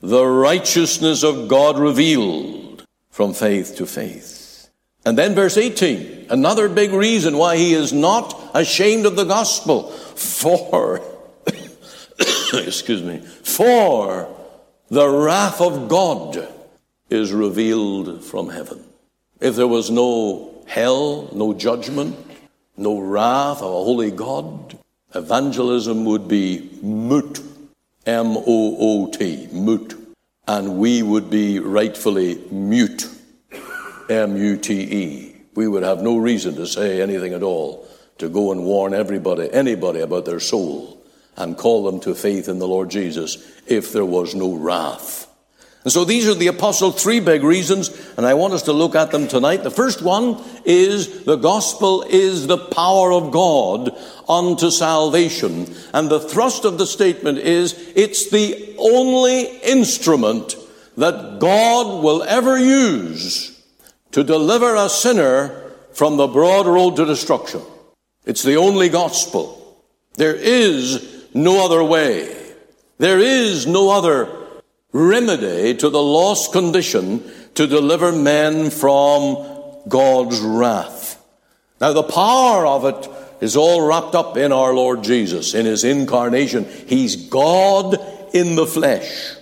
the 0.02 0.24
righteousness 0.24 1.24
of 1.24 1.48
God 1.48 1.78
revealed 1.78 2.84
from 3.10 3.32
faith 3.32 3.76
to 3.76 3.86
faith. 3.86 4.68
And 5.06 5.16
then 5.16 5.34
verse 5.34 5.56
18, 5.56 6.26
another 6.28 6.68
big 6.68 6.92
reason 6.92 7.38
why 7.38 7.56
he 7.56 7.72
is 7.72 7.90
not 7.90 8.50
ashamed 8.52 9.06
of 9.06 9.16
the 9.16 9.24
gospel. 9.24 9.90
For, 9.90 11.00
excuse 12.52 13.02
me, 13.02 13.20
for 13.20 14.28
the 14.90 15.08
wrath 15.08 15.62
of 15.62 15.88
God 15.88 16.46
is 17.08 17.32
revealed 17.32 18.24
from 18.24 18.50
heaven. 18.50 18.84
If 19.40 19.56
there 19.56 19.66
was 19.66 19.90
no 19.90 20.62
hell, 20.66 21.30
no 21.34 21.54
judgment, 21.54 22.14
no 22.76 23.00
wrath 23.00 23.62
of 23.62 23.70
a 23.70 23.84
holy 23.84 24.10
God, 24.10 24.75
evangelism 25.16 26.04
would 26.04 26.28
be 26.28 26.70
moot. 26.82 27.40
M 28.06 28.36
O 28.36 28.44
O 28.46 29.10
T, 29.10 29.48
moot. 29.52 29.94
And 30.46 30.78
we 30.78 31.02
would 31.02 31.28
be 31.28 31.58
rightfully 31.58 32.40
mute. 32.50 33.08
M 34.08 34.36
U 34.36 34.56
T 34.56 34.80
E. 34.80 35.36
We 35.54 35.66
would 35.66 35.82
have 35.82 36.02
no 36.02 36.16
reason 36.16 36.54
to 36.56 36.66
say 36.66 37.00
anything 37.00 37.32
at 37.32 37.42
all, 37.42 37.88
to 38.18 38.28
go 38.28 38.52
and 38.52 38.64
warn 38.64 38.94
everybody, 38.94 39.52
anybody 39.52 40.00
about 40.00 40.24
their 40.24 40.40
soul 40.40 40.96
and 41.36 41.56
call 41.56 41.84
them 41.84 42.00
to 42.00 42.14
faith 42.14 42.48
in 42.48 42.58
the 42.58 42.68
Lord 42.68 42.90
Jesus 42.90 43.36
if 43.66 43.92
there 43.92 44.04
was 44.04 44.34
no 44.34 44.54
wrath. 44.54 45.28
And 45.86 45.92
so 45.92 46.04
these 46.04 46.26
are 46.26 46.34
the 46.34 46.48
apostles' 46.48 47.00
three 47.00 47.20
big 47.20 47.44
reasons, 47.44 47.90
and 48.16 48.26
I 48.26 48.34
want 48.34 48.54
us 48.54 48.64
to 48.64 48.72
look 48.72 48.96
at 48.96 49.12
them 49.12 49.28
tonight. 49.28 49.62
The 49.62 49.70
first 49.70 50.02
one 50.02 50.42
is 50.64 51.22
the 51.22 51.36
gospel 51.36 52.02
is 52.02 52.48
the 52.48 52.58
power 52.58 53.12
of 53.12 53.30
God 53.30 53.96
unto 54.28 54.72
salvation. 54.72 55.72
And 55.94 56.10
the 56.10 56.18
thrust 56.18 56.64
of 56.64 56.78
the 56.78 56.88
statement 56.88 57.38
is 57.38 57.92
it's 57.94 58.30
the 58.30 58.74
only 58.80 59.44
instrument 59.58 60.56
that 60.96 61.38
God 61.38 62.02
will 62.02 62.24
ever 62.24 62.58
use 62.58 63.62
to 64.10 64.24
deliver 64.24 64.74
a 64.74 64.88
sinner 64.88 65.70
from 65.92 66.16
the 66.16 66.26
broad 66.26 66.66
road 66.66 66.96
to 66.96 67.04
destruction. 67.04 67.62
It's 68.24 68.42
the 68.42 68.56
only 68.56 68.88
gospel. 68.88 69.80
There 70.16 70.34
is 70.34 71.28
no 71.32 71.64
other 71.64 71.84
way. 71.84 72.36
There 72.98 73.20
is 73.20 73.68
no 73.68 73.90
other 73.90 74.35
remedy 74.96 75.74
to 75.74 75.90
the 75.90 76.02
lost 76.02 76.52
condition 76.52 77.22
to 77.54 77.66
deliver 77.66 78.12
men 78.12 78.70
from 78.70 79.82
God's 79.88 80.40
wrath. 80.40 81.22
Now, 81.80 81.92
the 81.92 82.02
power 82.02 82.66
of 82.66 82.84
it 82.86 83.10
is 83.40 83.56
all 83.56 83.86
wrapped 83.86 84.14
up 84.14 84.36
in 84.36 84.52
our 84.52 84.72
Lord 84.72 85.04
Jesus, 85.04 85.54
in 85.54 85.66
his 85.66 85.84
incarnation. 85.84 86.64
He's 86.64 87.28
God 87.28 87.98
in 88.34 88.56
the 88.56 88.66
flesh. 88.66 89.34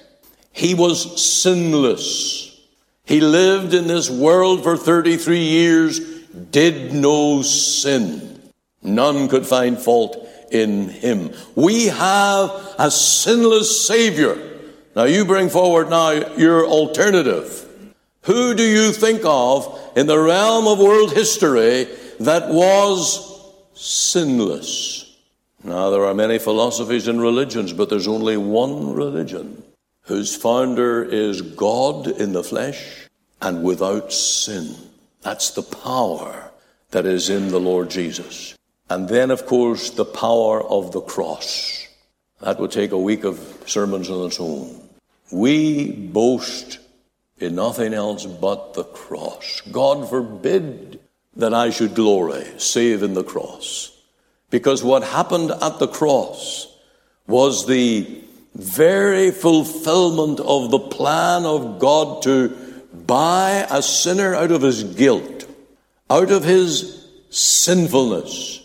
He 0.52 0.74
was 0.74 1.22
sinless. 1.22 2.60
He 3.04 3.20
lived 3.20 3.74
in 3.74 3.86
this 3.86 4.10
world 4.10 4.62
for 4.62 4.76
33 4.76 5.38
years, 5.38 6.00
did 6.50 6.92
no 6.92 7.42
sin. 7.42 8.40
None 8.82 9.28
could 9.28 9.46
find 9.46 9.78
fault 9.78 10.28
in 10.50 10.88
him. 10.88 11.32
We 11.54 11.86
have 11.86 12.74
a 12.78 12.90
sinless 12.90 13.86
Savior 13.86 14.53
now 14.96 15.04
you 15.04 15.24
bring 15.24 15.48
forward 15.48 15.90
now 15.90 16.10
your 16.36 16.66
alternative. 16.66 17.68
Who 18.22 18.54
do 18.54 18.62
you 18.62 18.92
think 18.92 19.22
of 19.24 19.92
in 19.96 20.06
the 20.06 20.18
realm 20.18 20.66
of 20.66 20.78
world 20.78 21.12
history 21.12 21.88
that 22.20 22.48
was 22.48 23.52
sinless? 23.74 25.16
Now 25.62 25.90
there 25.90 26.04
are 26.04 26.14
many 26.14 26.38
philosophies 26.38 27.08
and 27.08 27.20
religions, 27.20 27.72
but 27.72 27.90
there's 27.90 28.08
only 28.08 28.36
one 28.36 28.94
religion 28.94 29.62
whose 30.02 30.36
founder 30.36 31.02
is 31.02 31.42
God 31.42 32.06
in 32.06 32.32
the 32.32 32.44
flesh 32.44 33.08
and 33.40 33.62
without 33.62 34.12
sin. 34.12 34.74
That's 35.22 35.50
the 35.50 35.62
power 35.62 36.50
that 36.90 37.06
is 37.06 37.30
in 37.30 37.48
the 37.48 37.60
Lord 37.60 37.90
Jesus. 37.90 38.54
And 38.90 39.08
then, 39.08 39.30
of 39.30 39.46
course, 39.46 39.90
the 39.90 40.04
power 40.04 40.62
of 40.62 40.92
the 40.92 41.00
cross. 41.00 41.88
That 42.40 42.60
would 42.60 42.70
take 42.70 42.92
a 42.92 42.98
week 42.98 43.24
of 43.24 43.38
sermons 43.66 44.10
on 44.10 44.26
its 44.26 44.38
own. 44.38 44.83
We 45.30 45.90
boast 45.90 46.78
in 47.38 47.54
nothing 47.54 47.94
else 47.94 48.26
but 48.26 48.74
the 48.74 48.84
cross. 48.84 49.62
God 49.72 50.08
forbid 50.08 51.00
that 51.36 51.54
I 51.54 51.70
should 51.70 51.94
glory 51.94 52.46
save 52.58 53.02
in 53.02 53.14
the 53.14 53.24
cross. 53.24 53.90
Because 54.50 54.84
what 54.84 55.02
happened 55.02 55.50
at 55.50 55.78
the 55.78 55.88
cross 55.88 56.72
was 57.26 57.66
the 57.66 58.22
very 58.54 59.30
fulfillment 59.30 60.38
of 60.40 60.70
the 60.70 60.78
plan 60.78 61.44
of 61.44 61.78
God 61.80 62.22
to 62.22 62.50
buy 62.92 63.66
a 63.68 63.82
sinner 63.82 64.34
out 64.34 64.52
of 64.52 64.62
his 64.62 64.84
guilt, 64.84 65.46
out 66.08 66.30
of 66.30 66.44
his 66.44 67.08
sinfulness, 67.30 68.62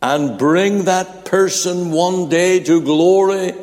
and 0.00 0.38
bring 0.38 0.84
that 0.84 1.24
person 1.24 1.90
one 1.90 2.28
day 2.28 2.60
to 2.60 2.80
glory 2.80 3.54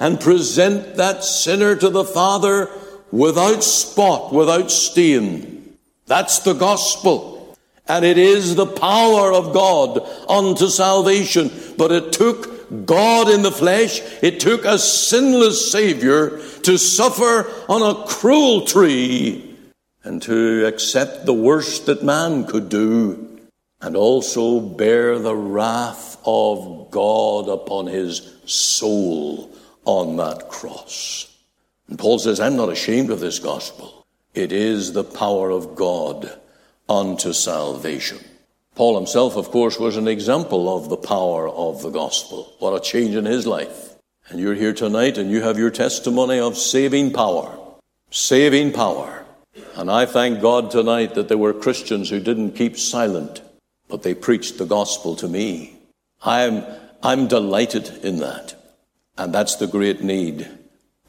and 0.00 0.18
present 0.18 0.96
that 0.96 1.22
sinner 1.22 1.76
to 1.76 1.90
the 1.90 2.04
Father 2.04 2.70
without 3.12 3.62
spot, 3.62 4.32
without 4.32 4.70
stain. 4.70 5.76
That's 6.06 6.40
the 6.40 6.54
gospel. 6.54 7.56
And 7.86 8.04
it 8.04 8.18
is 8.18 8.54
the 8.54 8.66
power 8.66 9.32
of 9.32 9.52
God 9.52 10.00
unto 10.28 10.68
salvation. 10.68 11.50
But 11.76 11.92
it 11.92 12.12
took 12.12 12.86
God 12.86 13.28
in 13.28 13.42
the 13.42 13.52
flesh, 13.52 14.00
it 14.22 14.38
took 14.40 14.64
a 14.64 14.78
sinless 14.78 15.72
Savior 15.72 16.38
to 16.62 16.78
suffer 16.78 17.50
on 17.68 17.82
a 17.82 18.06
cruel 18.06 18.64
tree 18.64 19.56
and 20.04 20.22
to 20.22 20.66
accept 20.66 21.26
the 21.26 21.34
worst 21.34 21.86
that 21.86 22.04
man 22.04 22.44
could 22.44 22.68
do 22.68 23.40
and 23.80 23.96
also 23.96 24.60
bear 24.60 25.18
the 25.18 25.34
wrath 25.34 26.18
of 26.24 26.90
God 26.90 27.48
upon 27.48 27.86
his 27.86 28.36
soul 28.44 29.50
on 29.90 30.16
that 30.16 30.48
cross. 30.48 31.26
And 31.88 31.98
Paul 31.98 32.20
says, 32.20 32.38
I'm 32.38 32.56
not 32.56 32.68
ashamed 32.70 33.10
of 33.10 33.18
this 33.18 33.40
gospel. 33.40 34.06
It 34.34 34.52
is 34.52 34.92
the 34.92 35.02
power 35.02 35.50
of 35.50 35.74
God 35.74 36.38
unto 36.88 37.32
salvation. 37.32 38.18
Paul 38.76 38.96
himself, 38.96 39.36
of 39.36 39.50
course, 39.50 39.80
was 39.80 39.96
an 39.96 40.06
example 40.06 40.74
of 40.76 40.88
the 40.88 40.96
power 40.96 41.48
of 41.48 41.82
the 41.82 41.90
gospel. 41.90 42.54
What 42.60 42.76
a 42.76 42.80
change 42.80 43.16
in 43.16 43.24
his 43.24 43.48
life. 43.48 43.96
And 44.28 44.38
you're 44.38 44.54
here 44.54 44.72
tonight 44.72 45.18
and 45.18 45.28
you 45.28 45.42
have 45.42 45.58
your 45.58 45.72
testimony 45.72 46.38
of 46.38 46.56
saving 46.56 47.12
power. 47.12 47.58
Saving 48.12 48.72
power. 48.72 49.24
And 49.74 49.90
I 49.90 50.06
thank 50.06 50.40
God 50.40 50.70
tonight 50.70 51.14
that 51.14 51.26
there 51.26 51.36
were 51.36 51.52
Christians 51.52 52.10
who 52.10 52.20
didn't 52.20 52.52
keep 52.52 52.78
silent, 52.78 53.42
but 53.88 54.04
they 54.04 54.14
preached 54.14 54.58
the 54.58 54.66
gospel 54.66 55.16
to 55.16 55.26
me. 55.26 55.76
I'm, 56.22 56.64
I'm 57.02 57.26
delighted 57.26 58.04
in 58.04 58.18
that. 58.18 58.54
And 59.20 59.34
that's 59.34 59.56
the 59.56 59.66
great 59.66 60.02
need 60.02 60.48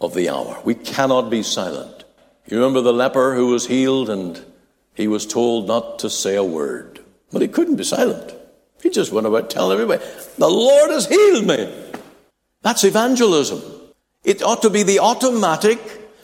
of 0.01 0.13
the 0.13 0.29
hour. 0.29 0.59
We 0.65 0.75
cannot 0.75 1.29
be 1.29 1.43
silent. 1.43 2.03
You 2.45 2.57
remember 2.57 2.81
the 2.81 2.91
leper 2.91 3.35
who 3.35 3.47
was 3.47 3.67
healed 3.67 4.09
and 4.09 4.43
he 4.93 5.07
was 5.07 5.25
told 5.25 5.69
not 5.69 5.99
to 5.99 6.09
say 6.09 6.35
a 6.35 6.43
word. 6.43 6.99
But 7.31 7.41
he 7.41 7.47
couldn't 7.47 7.77
be 7.77 7.85
silent. 7.85 8.33
He 8.83 8.89
just 8.89 9.13
went 9.13 9.27
about 9.27 9.49
telling 9.49 9.79
everybody, 9.79 10.03
the 10.37 10.49
Lord 10.49 10.91
has 10.91 11.07
healed 11.07 11.47
me. 11.47 11.73
That's 12.63 12.83
evangelism. 12.83 13.61
It 14.25 14.43
ought 14.43 14.61
to 14.63 14.69
be 14.69 14.83
the 14.83 14.99
automatic, 14.99 15.79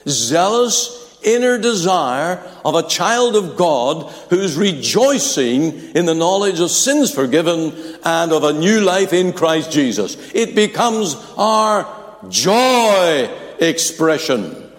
zealous, 0.06 1.07
inner 1.24 1.58
desire 1.58 2.42
of 2.64 2.76
a 2.76 2.88
child 2.88 3.36
of 3.36 3.58
God 3.58 4.12
who's 4.30 4.58
rejoicing 4.58 5.74
in 5.96 6.06
the 6.06 6.14
knowledge 6.14 6.60
of 6.60 6.72
sins 6.72 7.14
forgiven 7.14 7.74
and 8.04 8.32
of 8.32 8.44
a 8.44 8.54
new 8.54 8.82
life 8.82 9.14
in 9.14 9.34
Christ 9.34 9.72
Jesus. 9.72 10.18
It 10.34 10.56
becomes 10.56 11.16
our 11.38 11.88
joy 12.30 13.30
expression. 13.60 14.72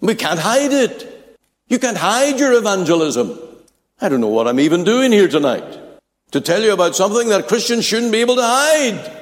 We 0.00 0.14
can't 0.14 0.40
hide 0.40 0.72
it. 0.72 1.12
You 1.68 1.78
can't 1.78 1.96
hide 1.96 2.38
your 2.38 2.52
evangelism. 2.52 3.38
I 4.00 4.08
don't 4.08 4.20
know 4.20 4.28
what 4.28 4.46
I'm 4.46 4.60
even 4.60 4.84
doing 4.84 5.12
here 5.12 5.28
tonight. 5.28 5.80
To 6.32 6.40
tell 6.40 6.62
you 6.62 6.72
about 6.72 6.94
something 6.94 7.28
that 7.30 7.48
Christians 7.48 7.84
shouldn't 7.84 8.12
be 8.12 8.18
able 8.18 8.36
to 8.36 8.42
hide. 8.42 9.12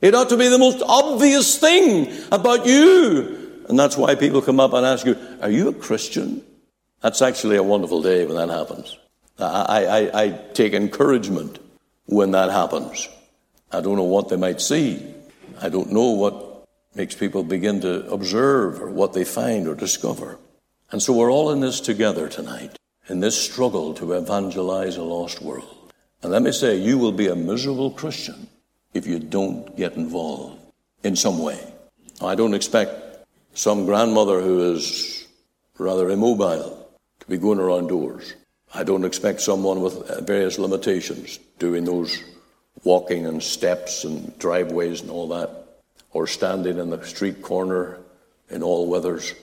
It 0.00 0.14
ought 0.14 0.28
to 0.30 0.36
be 0.36 0.48
the 0.48 0.58
most 0.58 0.82
obvious 0.82 1.58
thing 1.58 2.12
about 2.30 2.66
you. 2.66 3.41
And 3.72 3.78
that's 3.78 3.96
why 3.96 4.14
people 4.16 4.42
come 4.42 4.60
up 4.60 4.74
and 4.74 4.84
ask 4.84 5.06
you, 5.06 5.16
Are 5.40 5.48
you 5.48 5.68
a 5.68 5.72
Christian? 5.72 6.44
That's 7.00 7.22
actually 7.22 7.56
a 7.56 7.62
wonderful 7.62 8.02
day 8.02 8.26
when 8.26 8.36
that 8.36 8.50
happens. 8.50 8.98
I, 9.38 9.86
I, 9.86 10.22
I 10.24 10.28
take 10.52 10.74
encouragement 10.74 11.58
when 12.04 12.32
that 12.32 12.50
happens. 12.50 13.08
I 13.72 13.80
don't 13.80 13.96
know 13.96 14.02
what 14.02 14.28
they 14.28 14.36
might 14.36 14.60
see. 14.60 15.02
I 15.58 15.70
don't 15.70 15.90
know 15.90 16.10
what 16.10 16.66
makes 16.94 17.14
people 17.14 17.44
begin 17.44 17.80
to 17.80 18.06
observe 18.12 18.78
or 18.78 18.90
what 18.90 19.14
they 19.14 19.24
find 19.24 19.66
or 19.66 19.74
discover. 19.74 20.36
And 20.90 21.02
so 21.02 21.14
we're 21.14 21.32
all 21.32 21.50
in 21.50 21.60
this 21.60 21.80
together 21.80 22.28
tonight, 22.28 22.78
in 23.08 23.20
this 23.20 23.42
struggle 23.42 23.94
to 23.94 24.12
evangelize 24.12 24.98
a 24.98 25.02
lost 25.02 25.40
world. 25.40 25.94
And 26.22 26.30
let 26.30 26.42
me 26.42 26.52
say, 26.52 26.76
you 26.76 26.98
will 26.98 27.12
be 27.12 27.28
a 27.28 27.34
miserable 27.34 27.90
Christian 27.90 28.48
if 28.92 29.06
you 29.06 29.18
don't 29.18 29.74
get 29.78 29.94
involved 29.94 30.60
in 31.02 31.16
some 31.16 31.38
way. 31.38 31.72
I 32.20 32.34
don't 32.34 32.52
expect 32.52 33.11
some 33.54 33.86
grandmother 33.86 34.40
who 34.40 34.72
is 34.72 35.26
rather 35.78 36.10
immobile 36.10 36.88
to 37.20 37.26
be 37.26 37.36
going 37.36 37.58
around 37.58 37.88
doors. 37.88 38.34
I 38.74 38.84
don't 38.84 39.04
expect 39.04 39.40
someone 39.40 39.82
with 39.82 40.26
various 40.26 40.58
limitations 40.58 41.38
doing 41.58 41.84
those 41.84 42.22
walking 42.84 43.26
and 43.26 43.42
steps 43.42 44.04
and 44.04 44.36
driveways 44.38 45.02
and 45.02 45.10
all 45.10 45.28
that 45.28 45.50
or 46.12 46.26
standing 46.26 46.78
in 46.78 46.90
the 46.90 47.04
street 47.04 47.42
corner 47.42 47.98
in 48.50 48.62
all 48.62 48.86
weathers. 48.86 49.34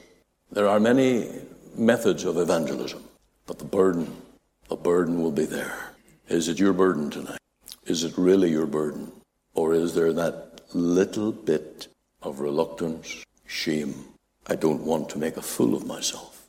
There 0.51 0.67
are 0.67 0.79
many 0.79 1.29
methods 1.75 2.23
of 2.23 2.37
evangelism, 2.37 3.03
but 3.45 3.59
the 3.59 3.65
burden, 3.65 4.21
the 4.67 4.75
burden 4.75 5.21
will 5.21 5.31
be 5.31 5.45
there. 5.45 5.93
Is 6.27 6.47
it 6.47 6.59
your 6.59 6.73
burden 6.73 7.09
tonight? 7.09 7.39
Is 7.85 8.03
it 8.03 8.17
really 8.17 8.49
your 8.51 8.67
burden? 8.67 9.11
Or 9.53 9.73
is 9.73 9.95
there 9.95 10.13
that 10.13 10.61
little 10.73 11.31
bit 11.31 11.87
of 12.21 12.39
reluctance, 12.39 13.25
shame? 13.49 14.05
I 14.47 14.55
don't 14.55 14.85
want 14.85 15.09
to 15.09 15.19
make 15.19 15.35
a 15.37 15.41
fool 15.41 15.75
of 15.75 15.85
myself. 15.85 16.47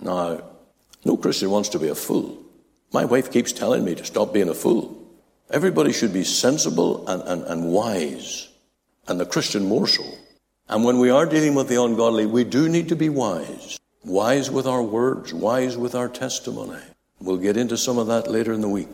Now, 0.00 0.42
no 1.04 1.16
Christian 1.16 1.50
wants 1.50 1.68
to 1.70 1.78
be 1.78 1.88
a 1.88 1.94
fool. 1.94 2.38
My 2.92 3.04
wife 3.04 3.30
keeps 3.30 3.52
telling 3.52 3.84
me 3.84 3.94
to 3.96 4.04
stop 4.04 4.32
being 4.32 4.48
a 4.48 4.54
fool. 4.54 4.96
Everybody 5.50 5.92
should 5.92 6.12
be 6.12 6.24
sensible 6.24 7.06
and, 7.08 7.22
and, 7.22 7.42
and 7.44 7.72
wise 7.72 8.48
and 9.08 9.18
the 9.18 9.26
Christian 9.26 9.66
more 9.66 9.86
so. 9.86 10.04
And 10.68 10.84
when 10.84 10.98
we 10.98 11.10
are 11.10 11.26
dealing 11.26 11.54
with 11.54 11.68
the 11.68 11.82
ungodly, 11.82 12.26
we 12.26 12.44
do 12.44 12.68
need 12.68 12.88
to 12.90 12.96
be 12.96 13.08
wise. 13.08 13.78
Wise 14.04 14.50
with 14.50 14.66
our 14.66 14.82
words, 14.82 15.32
wise 15.32 15.76
with 15.76 15.94
our 15.94 16.08
testimony. 16.08 16.80
We'll 17.20 17.38
get 17.38 17.56
into 17.56 17.76
some 17.76 17.98
of 17.98 18.06
that 18.08 18.30
later 18.30 18.52
in 18.52 18.60
the 18.60 18.68
week. 18.68 18.88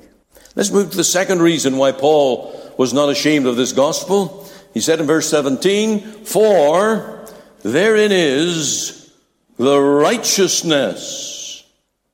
Let's 0.55 0.71
move 0.71 0.91
to 0.91 0.97
the 0.97 1.05
second 1.05 1.43
reason 1.43 1.77
why 1.77 1.93
Paul 1.93 2.55
was 2.79 2.93
not 2.93 3.11
ashamed 3.11 3.47
of 3.47 3.57
this 3.57 3.73
gospel. 3.73 4.49
He 4.75 4.81
said 4.81 5.01
in 5.01 5.07
verse 5.07 5.31
17, 5.31 6.01
For 6.25 7.27
therein 7.63 8.13
is 8.13 9.13
the 9.57 9.81
righteousness 9.81 11.65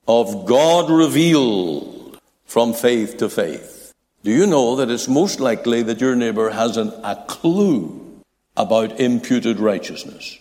of 0.07 0.45
God 0.45 0.89
revealed 0.91 2.21
from 2.45 2.73
faith 2.73 3.17
to 3.17 3.29
faith. 3.29 3.93
Do 4.23 4.31
you 4.31 4.45
know 4.45 4.75
that 4.75 4.91
it's 4.91 5.07
most 5.07 5.39
likely 5.39 5.81
that 5.83 5.99
your 5.99 6.15
neighbor 6.15 6.51
hasn't 6.51 6.93
a 7.03 7.23
clue 7.27 8.21
about 8.55 8.99
imputed 8.99 9.59
righteousness? 9.59 10.37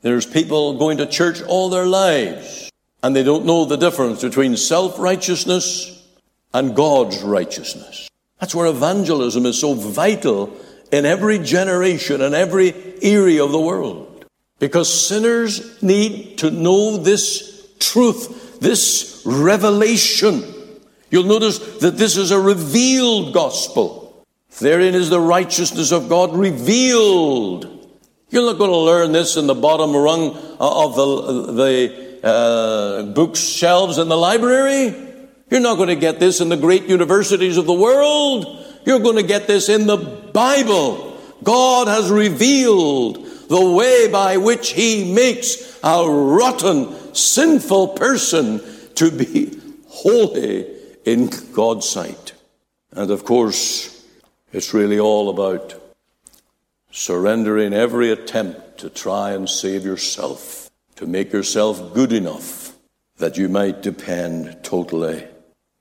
There's 0.00 0.24
people 0.24 0.78
going 0.78 0.98
to 0.98 1.06
church 1.06 1.42
all 1.42 1.68
their 1.68 1.86
lives 1.86 2.70
and 3.02 3.14
they 3.14 3.22
don't 3.22 3.44
know 3.44 3.64
the 3.64 3.76
difference 3.76 4.22
between 4.22 4.56
self 4.56 4.98
righteousness 4.98 6.02
and 6.54 6.74
God's 6.74 7.22
righteousness. 7.22 8.08
That's 8.40 8.54
where 8.54 8.66
evangelism 8.66 9.44
is 9.44 9.60
so 9.60 9.74
vital 9.74 10.56
in 10.92 11.06
every 11.06 11.38
generation 11.38 12.20
and 12.20 12.34
every 12.34 12.74
area 13.02 13.44
of 13.44 13.52
the 13.52 13.60
world. 13.60 14.24
Because 14.58 15.06
sinners 15.08 15.82
need 15.82 16.38
to 16.38 16.50
know 16.50 16.96
this 16.96 17.68
truth, 17.78 18.60
this 18.60 19.22
revelation 19.24 20.42
You'll 21.10 21.24
notice 21.24 21.58
that 21.78 21.96
this 21.96 22.16
is 22.16 22.30
a 22.30 22.40
revealed 22.40 23.32
gospel. 23.32 24.26
Therein 24.60 24.94
is 24.94 25.08
the 25.08 25.20
righteousness 25.20 25.92
of 25.92 26.08
God 26.08 26.36
revealed. 26.36 27.64
You're 28.30 28.44
not 28.44 28.58
going 28.58 28.70
to 28.70 28.76
learn 28.76 29.12
this 29.12 29.36
in 29.36 29.46
the 29.46 29.54
bottom 29.54 29.96
rung 29.96 30.36
of 30.60 30.96
the, 30.96 31.52
the 31.52 32.26
uh, 32.26 33.02
bookshelves 33.14 33.96
in 33.96 34.08
the 34.08 34.16
library. 34.16 34.94
You're 35.50 35.60
not 35.60 35.76
going 35.76 35.88
to 35.88 35.96
get 35.96 36.20
this 36.20 36.42
in 36.42 36.50
the 36.50 36.56
great 36.56 36.84
universities 36.84 37.56
of 37.56 37.64
the 37.64 37.72
world. 37.72 38.67
You're 38.84 39.00
going 39.00 39.16
to 39.16 39.22
get 39.22 39.46
this 39.46 39.68
in 39.68 39.86
the 39.86 39.96
Bible. 39.96 41.18
God 41.42 41.88
has 41.88 42.10
revealed 42.10 43.26
the 43.48 43.70
way 43.70 44.08
by 44.10 44.36
which 44.36 44.70
He 44.70 45.12
makes 45.12 45.78
a 45.82 46.04
rotten, 46.08 47.14
sinful 47.14 47.88
person 47.88 48.60
to 48.96 49.10
be 49.10 49.58
holy 49.88 50.66
in 51.04 51.30
God's 51.52 51.88
sight. 51.88 52.32
And 52.92 53.10
of 53.10 53.24
course, 53.24 54.04
it's 54.52 54.74
really 54.74 54.98
all 54.98 55.30
about 55.30 55.74
surrendering 56.90 57.72
every 57.72 58.10
attempt 58.10 58.78
to 58.78 58.90
try 58.90 59.32
and 59.32 59.48
save 59.48 59.84
yourself, 59.84 60.70
to 60.96 61.06
make 61.06 61.32
yourself 61.32 61.94
good 61.94 62.12
enough 62.12 62.74
that 63.18 63.36
you 63.36 63.48
might 63.48 63.82
depend 63.82 64.62
totally 64.62 65.26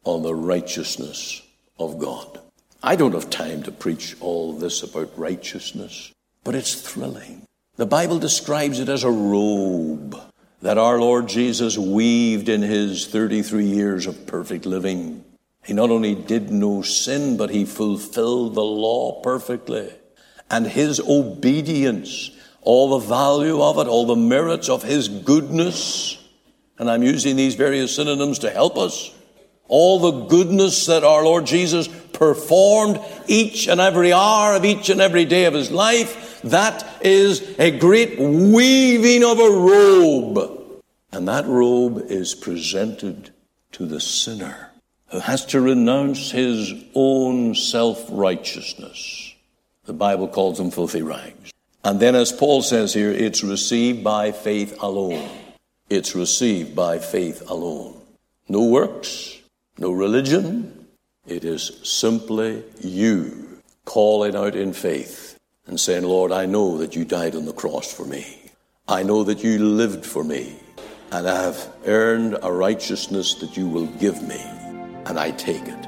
on 0.03 0.23
the 0.23 0.33
righteousness 0.33 1.41
of 1.79 1.99
God. 1.99 2.39
I 2.83 2.95
don't 2.95 3.13
have 3.13 3.29
time 3.29 3.63
to 3.63 3.71
preach 3.71 4.15
all 4.19 4.53
this 4.53 4.83
about 4.83 5.17
righteousness, 5.17 6.11
but 6.43 6.53
it's 6.53 6.75
thrilling. 6.75 7.41
The 7.75 7.87
Bible 7.87 8.19
describes 8.19 8.79
it 8.79 8.87
as 8.87 9.03
a 9.03 9.11
robe 9.11 10.15
that 10.61 10.77
our 10.77 10.99
Lord 10.99 11.27
Jesus 11.27 11.77
weaved 11.77 12.49
in 12.49 12.61
his 12.61 13.07
33 13.07 13.65
years 13.65 14.05
of 14.05 14.27
perfect 14.27 14.65
living. 14.65 15.23
He 15.65 15.73
not 15.73 15.89
only 15.89 16.15
did 16.15 16.51
no 16.51 16.81
sin, 16.81 17.35
but 17.35 17.49
he 17.49 17.65
fulfilled 17.65 18.55
the 18.55 18.63
law 18.63 19.21
perfectly. 19.21 19.91
And 20.49 20.65
his 20.65 20.99
obedience, 20.99 22.31
all 22.61 22.99
the 22.99 23.07
value 23.07 23.61
of 23.61 23.79
it, 23.79 23.87
all 23.87 24.05
the 24.05 24.15
merits 24.15 24.69
of 24.69 24.83
his 24.83 25.09
goodness, 25.09 26.17
and 26.79 26.89
I'm 26.89 27.03
using 27.03 27.35
these 27.35 27.55
various 27.55 27.95
synonyms 27.95 28.39
to 28.39 28.49
help 28.49 28.77
us, 28.77 29.13
all 29.67 29.99
the 29.99 30.27
goodness 30.27 30.85
that 30.85 31.03
our 31.03 31.23
Lord 31.23 31.45
Jesus 31.45 31.87
performed 32.17 32.99
each 33.27 33.67
and 33.67 33.79
every 33.79 34.11
hour 34.11 34.55
of 34.55 34.65
each 34.65 34.89
and 34.89 34.99
every 34.99 35.23
day 35.23 35.45
of 35.45 35.53
his 35.53 35.69
life, 35.69 36.41
that 36.41 36.83
is 37.01 37.57
a 37.59 37.69
great 37.69 38.17
weaving 38.17 39.23
of 39.23 39.39
a 39.39 39.49
robe. 39.49 40.81
And 41.11 41.27
that 41.27 41.45
robe 41.45 42.05
is 42.09 42.33
presented 42.33 43.29
to 43.73 43.85
the 43.85 44.01
sinner 44.01 44.71
who 45.09 45.19
has 45.19 45.45
to 45.47 45.61
renounce 45.61 46.31
his 46.31 46.73
own 46.95 47.53
self 47.53 48.03
righteousness. 48.09 49.35
The 49.85 49.93
Bible 49.93 50.27
calls 50.27 50.57
them 50.57 50.71
filthy 50.71 51.03
rags. 51.03 51.53
And 51.83 51.99
then, 51.99 52.15
as 52.15 52.31
Paul 52.31 52.63
says 52.63 52.93
here, 52.93 53.11
it's 53.11 53.43
received 53.43 54.03
by 54.03 54.31
faith 54.31 54.75
alone. 54.81 55.29
It's 55.89 56.15
received 56.15 56.75
by 56.75 56.97
faith 56.97 57.49
alone. 57.49 58.01
No 58.49 58.65
works, 58.65 59.37
no 59.77 59.91
religion. 59.91 60.76
It 61.27 61.43
is 61.43 61.79
simply 61.83 62.63
you 62.79 63.61
calling 63.83 64.35
out 64.35 64.55
in 64.55 64.71
faith 64.71 65.37
and 65.65 65.77
saying, 65.77 66.03
Lord, 66.03 66.31
I 66.31 66.45
know 66.45 66.77
that 66.77 66.95
you 66.95 67.03
died 67.03 67.35
on 67.35 67.45
the 67.45 67.53
cross 67.53 67.91
for 67.93 68.05
me. 68.05 68.51
I 68.87 69.03
know 69.03 69.23
that 69.25 69.43
you 69.43 69.59
lived 69.59 70.05
for 70.05 70.23
me. 70.23 70.55
And 71.11 71.27
I 71.27 71.43
have 71.43 71.73
earned 71.85 72.37
a 72.41 72.51
righteousness 72.51 73.33
that 73.35 73.57
you 73.57 73.67
will 73.67 73.87
give 73.87 74.21
me. 74.21 74.39
And 75.05 75.19
I 75.19 75.31
take 75.31 75.63
it. 75.63 75.86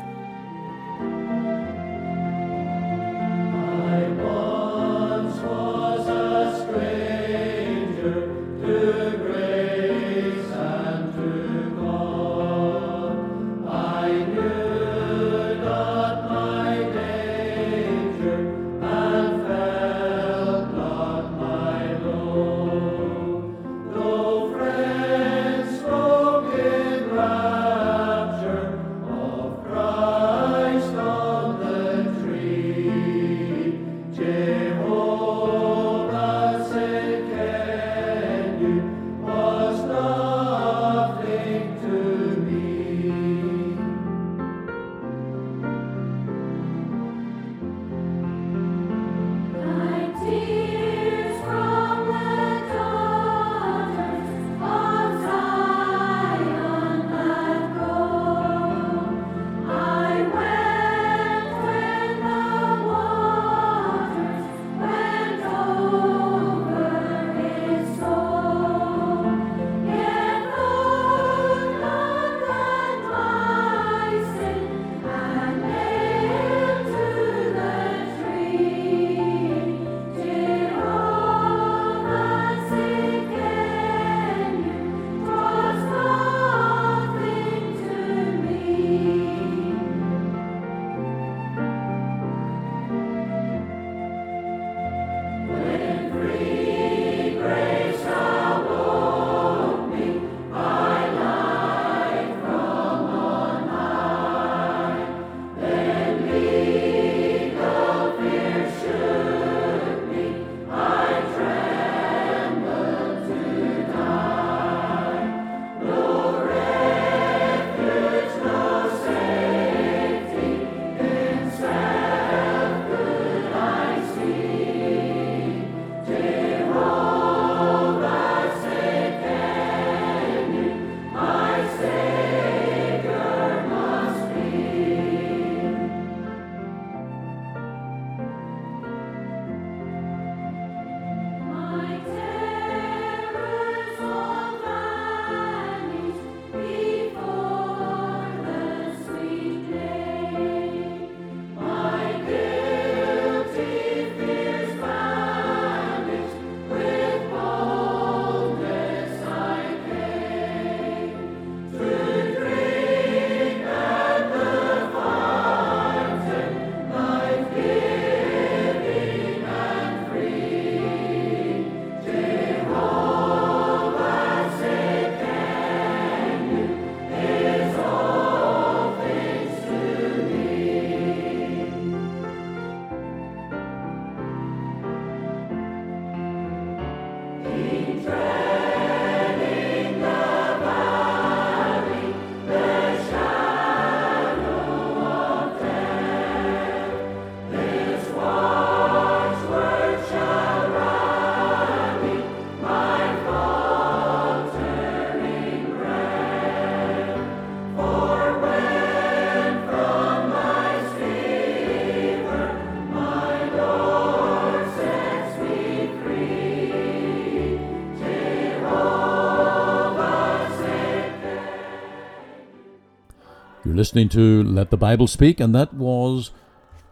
Listening 223.79 224.09
to 224.09 224.43
Let 224.43 224.71
the 224.71 224.75
Bible 224.75 225.07
Speak, 225.07 225.39
and 225.39 225.55
that 225.55 225.73
was 225.73 226.31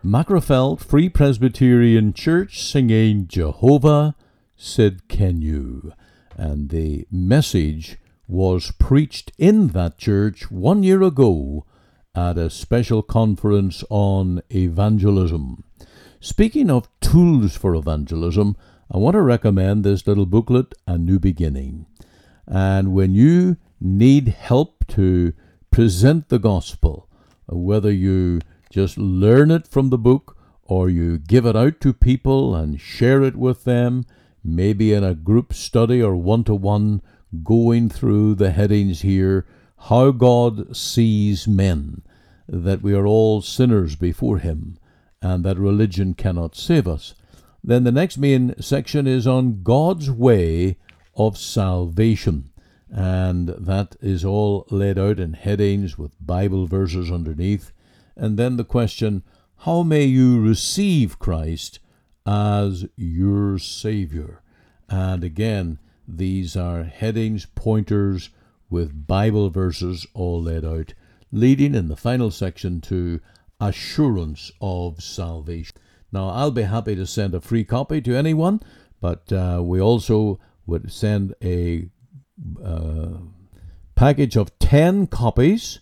Magherafelt 0.06 0.80
Free 0.80 1.10
Presbyterian 1.10 2.14
Church 2.14 2.64
singing 2.64 3.28
Jehovah 3.28 4.16
Tsidkenu? 4.58 5.92
And 6.38 6.70
the 6.70 7.06
message 7.12 7.98
was 8.26 8.72
preached 8.80 9.34
in 9.38 9.68
that 9.74 9.98
church 9.98 10.50
one 10.50 10.82
year 10.82 11.04
ago 11.04 11.66
at 12.16 12.38
a 12.38 12.50
special 12.50 13.04
conference 13.04 13.84
on 13.90 14.42
evangelism. 14.50 15.66
Speaking 16.22 16.72
of 16.72 16.88
tools 17.02 17.58
for 17.58 17.76
evangelism, 17.76 18.56
I 18.90 18.98
want 18.98 19.16
to 19.16 19.22
recommend 19.22 19.84
this 19.84 20.08
little 20.08 20.26
booklet, 20.26 20.74
A 20.88 20.98
New 20.98 21.20
Beginning. 21.20 21.86
And 22.48 22.94
when 22.94 23.14
you 23.14 23.58
need 23.82 24.30
help 24.30 24.88
to 24.88 25.34
present 25.72 26.30
the 26.30 26.40
gospel, 26.40 27.08
whether 27.48 27.92
you 27.92 28.40
just 28.70 28.98
learn 28.98 29.52
it 29.52 29.68
from 29.68 29.90
the 29.90 29.98
book 29.98 30.38
or 30.64 30.90
you 30.90 31.18
give 31.18 31.46
it 31.46 31.56
out 31.56 31.80
to 31.82 31.94
people 31.94 32.56
and 32.56 32.82
share 32.82 33.24
it 33.24 33.36
with 33.36 33.64
them, 33.64 34.06
maybe 34.44 34.94
in 34.94 35.04
a 35.04 35.16
group 35.16 35.54
study 35.54 36.02
or 36.02 36.16
one 36.16 36.44
to 36.44 36.54
one, 36.54 37.02
going 37.44 37.90
through 37.90 38.36
the 38.36 38.52
headings 38.52 39.02
here 39.02 39.46
How 39.90 40.12
God 40.12 40.76
Sees 40.76 41.48
Men, 41.48 42.02
that 42.48 42.82
we 42.82 42.94
are 42.94 43.06
all 43.06 43.42
sinners 43.42 43.96
before 43.96 44.40
Him, 44.40 44.78
and 45.22 45.44
that 45.46 45.58
religion 45.58 46.14
cannot 46.14 46.56
save 46.56 46.88
us. 46.88 47.14
Then 47.64 47.84
the 47.84 47.92
next 47.92 48.18
main 48.18 48.56
section 48.62 49.08
is 49.08 49.28
on 49.28 49.64
God's 49.64 50.10
way 50.10 50.78
of 51.16 51.38
salvation 51.38 52.50
and 52.90 53.50
that 53.50 53.96
is 54.02 54.24
all 54.24 54.66
laid 54.70 54.98
out 54.98 55.20
in 55.20 55.34
headings 55.34 55.98
with 55.98 56.26
Bible 56.26 56.68
verses 56.68 57.12
underneath. 57.12 57.72
And 58.16 58.38
then 58.38 58.58
the 58.58 58.64
question, 58.64 59.24
How 59.58 59.84
may 59.84 60.06
you 60.06 60.42
receive 60.42 61.20
Christ 61.20 61.80
as 62.26 62.86
your 62.96 63.60
Savior? 63.60 64.42
And 64.90 65.24
again, 65.24 65.80
these 66.08 66.56
are 66.56 66.84
headings, 66.84 67.46
pointers 67.46 68.30
with 68.70 69.08
Bible 69.08 69.50
verses 69.50 70.08
all 70.14 70.42
laid 70.42 70.64
out, 70.64 70.94
leading 71.32 71.76
in 71.76 71.90
the 71.90 71.98
final 71.98 72.32
section 72.32 72.80
to 72.82 73.20
assurance 73.60 74.52
of 74.62 75.02
salvation. 75.04 75.76
Now, 76.12 76.30
I'll 76.30 76.52
be 76.52 76.64
happy 76.64 76.96
to 76.96 77.06
send 77.06 77.36
a 77.36 77.42
free 77.42 77.64
copy 77.66 78.02
to 78.02 78.16
anyone, 78.16 78.62
but 79.02 79.32
uh, 79.32 79.62
we 79.64 79.82
also 79.82 80.40
would 80.66 80.92
send 80.92 81.34
a 81.42 81.90
uh, 82.64 83.18
package 83.96 84.36
of 84.36 84.58
10 84.60 85.08
copies 85.08 85.80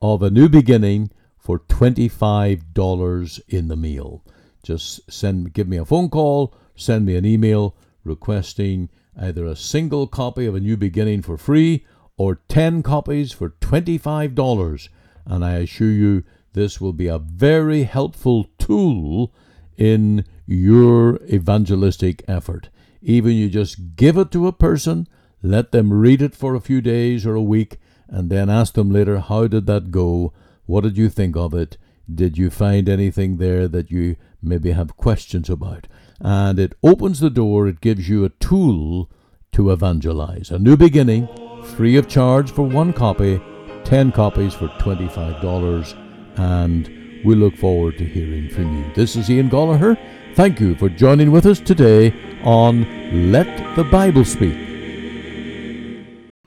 of 0.00 0.22
A 0.22 0.30
New 0.30 0.48
Beginning 0.48 1.10
for 1.38 1.58
$25 1.58 3.40
in 3.48 3.68
the 3.68 3.76
mail. 3.76 4.24
Just 4.62 5.10
send 5.10 5.52
give 5.52 5.68
me 5.68 5.76
a 5.76 5.84
phone 5.84 6.08
call, 6.08 6.54
send 6.76 7.06
me 7.06 7.16
an 7.16 7.24
email 7.24 7.76
requesting 8.04 8.88
either 9.20 9.44
a 9.44 9.56
single 9.56 10.06
copy 10.06 10.46
of 10.46 10.54
A 10.54 10.60
New 10.60 10.76
Beginning 10.76 11.22
for 11.22 11.36
free 11.36 11.84
or 12.16 12.40
10 12.48 12.82
copies 12.82 13.32
for 13.32 13.50
$25. 13.50 14.88
And 15.26 15.44
I 15.44 15.52
assure 15.52 15.90
you, 15.90 16.24
this 16.52 16.80
will 16.80 16.92
be 16.92 17.06
a 17.06 17.18
very 17.18 17.84
helpful 17.84 18.48
tool 18.58 19.32
in 19.76 20.24
your 20.46 21.16
evangelistic 21.24 22.24
effort. 22.26 22.68
Even 23.00 23.32
you 23.32 23.48
just 23.48 23.96
give 23.96 24.16
it 24.16 24.30
to 24.32 24.46
a 24.46 24.52
person 24.52 25.06
let 25.42 25.72
them 25.72 25.92
read 25.92 26.22
it 26.22 26.34
for 26.34 26.54
a 26.54 26.60
few 26.60 26.80
days 26.80 27.24
or 27.26 27.34
a 27.34 27.42
week, 27.42 27.78
and 28.08 28.30
then 28.30 28.50
ask 28.50 28.74
them 28.74 28.90
later, 28.90 29.18
How 29.18 29.46
did 29.46 29.66
that 29.66 29.90
go? 29.90 30.32
What 30.66 30.82
did 30.82 30.98
you 30.98 31.08
think 31.08 31.36
of 31.36 31.54
it? 31.54 31.76
Did 32.12 32.38
you 32.38 32.50
find 32.50 32.88
anything 32.88 33.36
there 33.36 33.68
that 33.68 33.90
you 33.90 34.16
maybe 34.42 34.72
have 34.72 34.96
questions 34.96 35.50
about? 35.50 35.86
And 36.20 36.58
it 36.58 36.74
opens 36.82 37.20
the 37.20 37.30
door, 37.30 37.68
it 37.68 37.80
gives 37.80 38.08
you 38.08 38.24
a 38.24 38.30
tool 38.30 39.10
to 39.52 39.70
evangelize. 39.70 40.50
A 40.50 40.58
new 40.58 40.76
beginning, 40.76 41.28
free 41.76 41.96
of 41.96 42.08
charge 42.08 42.50
for 42.50 42.62
one 42.62 42.92
copy, 42.92 43.40
10 43.84 44.12
copies 44.12 44.54
for 44.54 44.68
$25, 44.68 46.38
and 46.38 46.88
we 47.24 47.34
look 47.34 47.56
forward 47.56 47.98
to 47.98 48.04
hearing 48.04 48.48
from 48.48 48.76
you. 48.76 48.92
This 48.94 49.16
is 49.16 49.30
Ian 49.30 49.50
Goligher. 49.50 49.98
Thank 50.34 50.60
you 50.60 50.74
for 50.76 50.88
joining 50.88 51.30
with 51.30 51.46
us 51.46 51.60
today 51.60 52.14
on 52.44 53.32
Let 53.32 53.76
the 53.76 53.84
Bible 53.84 54.24
Speak. 54.24 54.67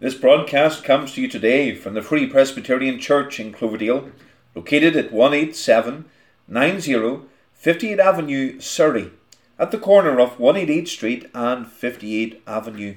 This 0.01 0.15
broadcast 0.15 0.83
comes 0.83 1.13
to 1.13 1.21
you 1.21 1.27
today 1.27 1.75
from 1.75 1.93
the 1.93 2.01
Free 2.01 2.25
Presbyterian 2.25 2.99
Church 2.99 3.39
in 3.39 3.53
Cloverdale, 3.53 4.09
located 4.55 4.95
at 4.95 5.13
18790 5.13 7.27
58 7.53 7.99
Avenue, 7.99 8.59
Surrey, 8.59 9.11
at 9.59 9.69
the 9.69 9.77
corner 9.77 10.19
of 10.19 10.39
188 10.39 10.87
Street 10.87 11.29
and 11.35 11.67
58 11.67 12.41
Avenue. 12.47 12.95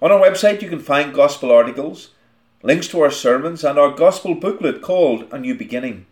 On 0.00 0.12
our 0.12 0.20
website, 0.20 0.62
you 0.62 0.68
can 0.68 0.78
find 0.78 1.12
gospel 1.12 1.50
articles, 1.50 2.10
links 2.62 2.86
to 2.86 3.00
our 3.00 3.10
sermons, 3.10 3.64
and 3.64 3.76
our 3.76 3.90
gospel 3.90 4.36
booklet 4.36 4.82
called 4.82 5.26
A 5.32 5.38
New 5.40 5.56
Beginning. 5.56 6.06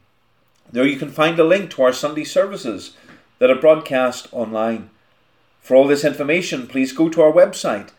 There 0.72 0.84
you 0.84 0.96
can 0.96 1.10
find 1.10 1.38
a 1.38 1.44
link 1.44 1.70
to 1.70 1.84
our 1.84 1.92
Sunday 1.92 2.24
services 2.24 2.96
that 3.38 3.50
are 3.50 3.54
broadcast 3.54 4.26
online. 4.32 4.90
For 5.60 5.76
all 5.76 5.86
this 5.86 6.04
information, 6.04 6.66
please 6.66 6.90
go 6.90 7.08
to 7.08 7.22
our 7.22 7.30
website 7.30 7.90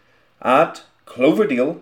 at 0.42 0.84
Cloverdale 1.06 1.82